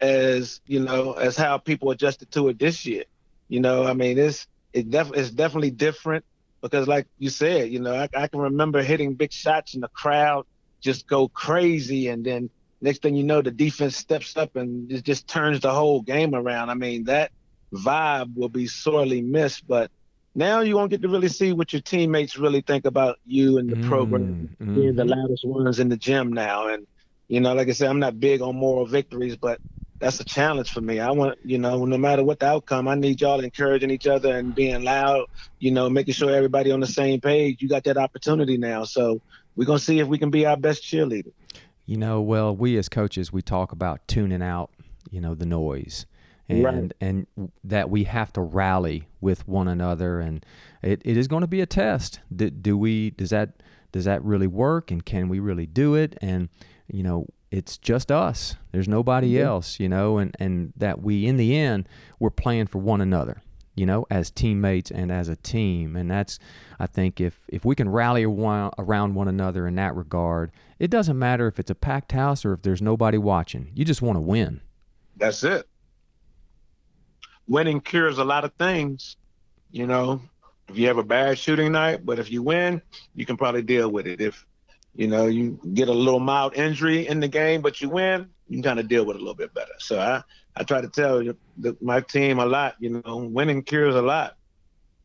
as 0.00 0.60
you 0.66 0.80
know 0.80 1.12
as 1.14 1.36
how 1.36 1.58
people 1.58 1.90
adjusted 1.90 2.30
to 2.32 2.48
it 2.48 2.58
this 2.58 2.84
year. 2.84 3.04
You 3.48 3.60
know, 3.60 3.84
I 3.84 3.94
mean, 3.94 4.18
it's 4.18 4.46
it 4.72 4.90
def- 4.90 5.14
it's 5.14 5.30
definitely 5.30 5.70
different 5.70 6.24
because, 6.62 6.86
like 6.88 7.06
you 7.18 7.30
said, 7.30 7.70
you 7.70 7.80
know, 7.80 7.94
I, 7.94 8.08
I 8.14 8.28
can 8.28 8.40
remember 8.40 8.82
hitting 8.82 9.14
big 9.14 9.32
shots 9.32 9.74
and 9.74 9.82
the 9.82 9.88
crowd 9.88 10.44
just 10.82 11.06
go 11.06 11.28
crazy, 11.28 12.08
and 12.08 12.24
then 12.24 12.50
next 12.82 13.02
thing 13.02 13.14
you 13.14 13.24
know, 13.24 13.40
the 13.42 13.50
defense 13.50 13.96
steps 13.96 14.36
up 14.36 14.56
and 14.56 14.90
it 14.92 15.04
just 15.04 15.26
turns 15.26 15.60
the 15.60 15.72
whole 15.72 16.02
game 16.02 16.34
around. 16.34 16.70
I 16.70 16.74
mean, 16.74 17.04
that 17.04 17.30
vibe 17.72 18.34
will 18.36 18.48
be 18.48 18.66
sorely 18.66 19.22
missed. 19.22 19.66
But 19.66 19.90
now 20.34 20.60
you 20.60 20.76
won't 20.76 20.90
get 20.90 21.02
to 21.02 21.08
really 21.08 21.28
see 21.28 21.52
what 21.52 21.72
your 21.72 21.82
teammates 21.82 22.38
really 22.38 22.60
think 22.60 22.84
about 22.84 23.18
you 23.26 23.58
and 23.58 23.68
the 23.68 23.76
mm, 23.76 23.88
program, 23.88 24.56
mm-hmm. 24.60 24.74
being 24.74 24.94
the 24.94 25.04
loudest 25.04 25.46
ones 25.46 25.78
in 25.80 25.88
the 25.88 25.96
gym 25.96 26.32
now. 26.32 26.68
And 26.68 26.86
you 27.28 27.40
know, 27.40 27.54
like 27.54 27.68
I 27.68 27.72
said, 27.72 27.88
I'm 27.88 27.98
not 27.98 28.20
big 28.20 28.42
on 28.42 28.56
moral 28.56 28.86
victories, 28.86 29.36
but 29.36 29.58
that's 30.02 30.18
a 30.18 30.24
challenge 30.24 30.70
for 30.72 30.80
me. 30.80 30.98
I 30.98 31.12
want, 31.12 31.38
you 31.44 31.58
know, 31.58 31.84
no 31.84 31.96
matter 31.96 32.24
what 32.24 32.40
the 32.40 32.46
outcome, 32.46 32.88
I 32.88 32.96
need 32.96 33.20
y'all 33.20 33.40
encouraging 33.40 33.90
each 33.90 34.08
other 34.08 34.36
and 34.36 34.52
being 34.52 34.82
loud, 34.82 35.26
you 35.60 35.70
know, 35.70 35.88
making 35.88 36.14
sure 36.14 36.34
everybody 36.34 36.72
on 36.72 36.80
the 36.80 36.88
same 36.88 37.20
page. 37.20 37.62
You 37.62 37.68
got 37.68 37.84
that 37.84 37.96
opportunity 37.96 38.58
now. 38.58 38.82
So 38.82 39.20
we're 39.54 39.64
going 39.64 39.78
to 39.78 39.84
see 39.84 40.00
if 40.00 40.08
we 40.08 40.18
can 40.18 40.30
be 40.30 40.44
our 40.44 40.56
best 40.56 40.82
cheerleader. 40.82 41.32
You 41.86 41.96
know, 41.96 42.20
well, 42.20 42.54
we 42.54 42.76
as 42.76 42.88
coaches, 42.88 43.32
we 43.32 43.42
talk 43.42 43.70
about 43.70 44.06
tuning 44.08 44.42
out, 44.42 44.70
you 45.10 45.20
know, 45.20 45.34
the 45.34 45.46
noise 45.46 46.04
and 46.48 46.64
right. 46.64 46.92
and 47.00 47.26
that 47.64 47.90
we 47.90 48.04
have 48.04 48.32
to 48.32 48.40
rally 48.40 49.08
with 49.20 49.46
one 49.46 49.68
another 49.68 50.20
and 50.20 50.44
it, 50.82 51.00
it 51.04 51.16
is 51.16 51.28
going 51.28 51.42
to 51.42 51.46
be 51.46 51.60
a 51.60 51.66
test. 51.66 52.20
Do, 52.34 52.50
do 52.50 52.76
we 52.76 53.10
does 53.10 53.30
that 53.30 53.62
does 53.92 54.04
that 54.04 54.22
really 54.24 54.46
work 54.46 54.90
and 54.90 55.04
can 55.04 55.28
we 55.28 55.38
really 55.38 55.66
do 55.66 55.94
it? 55.94 56.16
And 56.20 56.48
you 56.88 57.02
know 57.02 57.26
it's 57.50 57.76
just 57.76 58.10
us. 58.10 58.56
There's 58.72 58.88
nobody 58.88 59.28
yeah. 59.28 59.42
else 59.42 59.78
you 59.78 59.88
know 59.88 60.18
and 60.18 60.36
and 60.38 60.72
that 60.76 61.02
we 61.02 61.26
in 61.26 61.36
the 61.36 61.56
end 61.56 61.88
we're 62.18 62.30
playing 62.30 62.66
for 62.66 62.78
one 62.78 63.00
another 63.00 63.42
you 63.74 63.86
know 63.86 64.06
as 64.10 64.30
teammates 64.30 64.90
and 64.90 65.12
as 65.12 65.28
a 65.28 65.36
team. 65.36 65.96
And 65.96 66.10
that's 66.10 66.38
i 66.80 66.86
think 66.86 67.20
if 67.20 67.44
if 67.48 67.64
we 67.64 67.74
can 67.74 67.88
rally 67.88 68.24
around 68.24 69.14
one 69.14 69.28
another 69.28 69.66
in 69.66 69.76
that 69.76 69.94
regard 69.94 70.50
it 70.78 70.90
doesn't 70.90 71.18
matter 71.18 71.46
if 71.46 71.60
it's 71.60 71.70
a 71.70 71.76
packed 71.76 72.10
house 72.10 72.44
or 72.44 72.52
if 72.52 72.62
there's 72.62 72.82
nobody 72.82 73.18
watching. 73.18 73.70
You 73.72 73.84
just 73.84 74.02
want 74.02 74.16
to 74.16 74.20
win. 74.20 74.62
That's 75.16 75.44
it 75.44 75.68
winning 77.52 77.82
cures 77.82 78.16
a 78.16 78.24
lot 78.24 78.44
of 78.44 78.52
things. 78.54 79.16
You 79.70 79.86
know, 79.86 80.22
if 80.68 80.78
you 80.78 80.86
have 80.88 80.96
a 80.96 81.04
bad 81.04 81.38
shooting 81.38 81.72
night, 81.72 82.04
but 82.04 82.18
if 82.18 82.32
you 82.32 82.42
win, 82.42 82.80
you 83.14 83.26
can 83.26 83.36
probably 83.36 83.62
deal 83.62 83.90
with 83.90 84.06
it. 84.06 84.20
If 84.20 84.46
you 84.94 85.06
know 85.06 85.26
you 85.26 85.60
get 85.74 85.88
a 85.88 85.92
little 85.92 86.20
mild 86.20 86.54
injury 86.54 87.06
in 87.06 87.20
the 87.20 87.28
game, 87.28 87.60
but 87.60 87.80
you 87.80 87.90
win, 87.90 88.30
you 88.48 88.56
can 88.56 88.62
kind 88.62 88.80
of 88.80 88.88
deal 88.88 89.04
with 89.04 89.16
it 89.16 89.20
a 89.20 89.22
little 89.22 89.36
bit 89.36 89.52
better. 89.54 89.72
So 89.78 90.00
I 90.00 90.22
I 90.56 90.64
try 90.64 90.80
to 90.80 90.88
tell 90.88 91.22
you, 91.22 91.36
the, 91.58 91.76
my 91.80 92.00
team 92.00 92.38
a 92.38 92.46
lot. 92.46 92.76
You 92.80 93.02
know, 93.04 93.16
winning 93.18 93.62
cures 93.62 93.94
a 93.94 94.02
lot. 94.02 94.36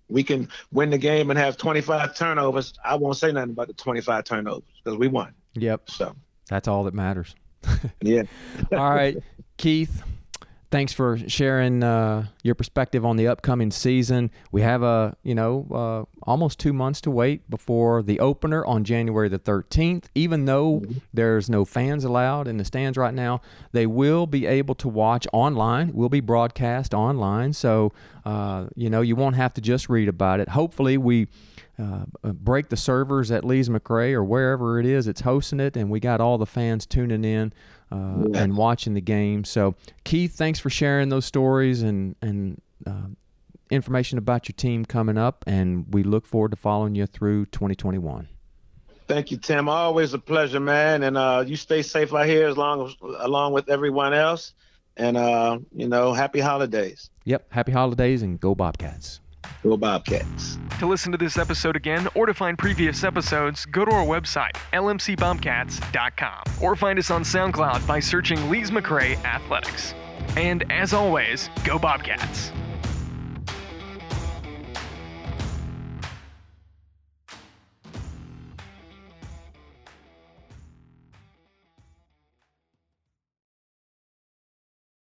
We 0.09 0.23
can 0.23 0.47
win 0.71 0.89
the 0.89 0.97
game 0.97 1.29
and 1.29 1.37
have 1.37 1.57
25 1.57 2.15
turnovers. 2.15 2.73
I 2.83 2.95
won't 2.95 3.17
say 3.17 3.33
nothing 3.33 3.51
about 3.51 3.67
the 3.67 3.73
25 3.73 4.23
turnovers 4.23 4.63
because 4.81 4.97
we 4.97 5.09
won. 5.09 5.33
Yep. 5.55 5.89
So 5.89 6.15
that's 6.47 6.69
all 6.69 6.85
that 6.85 6.93
matters. 6.93 7.35
yeah. 8.01 8.23
all 8.71 8.93
right, 8.93 9.17
Keith 9.57 10.01
thanks 10.69 10.93
for 10.93 11.17
sharing 11.27 11.83
uh, 11.83 12.27
your 12.43 12.55
perspective 12.55 13.05
on 13.05 13.17
the 13.17 13.27
upcoming 13.27 13.71
season. 13.71 14.31
We 14.51 14.61
have 14.61 14.83
a 14.83 15.15
you 15.23 15.35
know 15.35 15.67
uh, 15.71 16.19
almost 16.23 16.59
two 16.59 16.73
months 16.73 17.01
to 17.01 17.11
wait 17.11 17.49
before 17.49 18.03
the 18.03 18.19
opener 18.19 18.65
on 18.65 18.83
January 18.83 19.29
the 19.29 19.39
13th. 19.39 20.05
Even 20.15 20.45
though 20.45 20.83
there's 21.13 21.49
no 21.49 21.65
fans 21.65 22.03
allowed 22.03 22.47
in 22.47 22.57
the 22.57 22.65
stands 22.65 22.97
right 22.97 23.13
now, 23.13 23.41
they 23.71 23.85
will 23.85 24.27
be 24.27 24.45
able 24.45 24.75
to 24.75 24.87
watch 24.87 25.27
online. 25.31 25.93
Will 25.93 26.09
be 26.09 26.19
broadcast 26.19 26.93
online, 26.93 27.53
so 27.53 27.91
uh, 28.27 28.67
you 28.75 28.89
know 28.89 28.99
you 28.99 29.15
won't 29.15 29.37
have 29.37 29.53
to 29.53 29.61
just 29.61 29.87
read 29.87 30.09
about 30.09 30.39
it. 30.39 30.49
Hopefully, 30.49 30.97
we. 30.97 31.27
Uh, 31.79 32.05
break 32.33 32.69
the 32.69 32.75
servers 32.75 33.29
at 33.29 33.45
Lees 33.45 33.69
McRae 33.69 34.11
or 34.13 34.23
wherever 34.23 34.79
it 34.79 34.85
is 34.87 35.07
it's 35.07 35.21
hosting 35.21 35.59
it, 35.59 35.77
and 35.77 35.91
we 35.91 35.99
got 35.99 36.19
all 36.19 36.39
the 36.39 36.45
fans 36.47 36.87
tuning 36.87 37.23
in 37.23 37.53
uh, 37.91 38.23
yeah. 38.31 38.41
and 38.41 38.57
watching 38.57 38.95
the 38.95 39.01
game. 39.01 39.43
So, 39.43 39.75
Keith, 40.03 40.33
thanks 40.33 40.59
for 40.59 40.71
sharing 40.71 41.09
those 41.09 41.25
stories 41.25 41.83
and 41.83 42.15
and 42.19 42.59
uh, 42.87 43.09
information 43.69 44.17
about 44.17 44.49
your 44.49 44.55
team 44.55 44.85
coming 44.85 45.19
up, 45.19 45.43
and 45.45 45.85
we 45.93 46.01
look 46.01 46.25
forward 46.25 46.49
to 46.49 46.57
following 46.57 46.95
you 46.95 47.05
through 47.05 47.45
2021. 47.45 48.27
Thank 49.07 49.29
you, 49.29 49.37
Tim. 49.37 49.69
Always 49.69 50.13
a 50.13 50.19
pleasure, 50.19 50.59
man. 50.59 51.03
And 51.03 51.15
uh, 51.15 51.43
you 51.45 51.55
stay 51.55 51.83
safe 51.83 52.13
out 52.13 52.25
here 52.25 52.47
as 52.47 52.57
long 52.57 52.87
as 52.87 52.95
along 53.19 53.53
with 53.53 53.69
everyone 53.69 54.13
else. 54.13 54.53
And 54.97 55.15
uh, 55.15 55.59
you 55.75 55.87
know, 55.87 56.13
happy 56.13 56.39
holidays. 56.39 57.09
Yep, 57.25 57.47
happy 57.49 57.71
holidays, 57.71 58.23
and 58.23 58.39
go 58.39 58.55
Bobcats. 58.55 59.21
Go 59.63 59.77
Bobcats. 59.77 60.57
To 60.79 60.87
listen 60.87 61.11
to 61.11 61.17
this 61.17 61.37
episode 61.37 61.75
again 61.75 62.07
or 62.15 62.25
to 62.25 62.33
find 62.33 62.57
previous 62.57 63.03
episodes, 63.03 63.65
go 63.65 63.85
to 63.85 63.91
our 63.91 64.05
website, 64.05 64.53
lmcbobcats.com, 64.73 66.43
or 66.61 66.75
find 66.75 66.99
us 66.99 67.11
on 67.11 67.23
SoundCloud 67.23 67.85
by 67.87 67.99
searching 67.99 68.49
Lees 68.49 68.71
McRae 68.71 69.15
Athletics. 69.23 69.93
And 70.35 70.69
as 70.71 70.93
always, 70.93 71.49
go 71.63 71.79
Bobcats. 71.79 72.51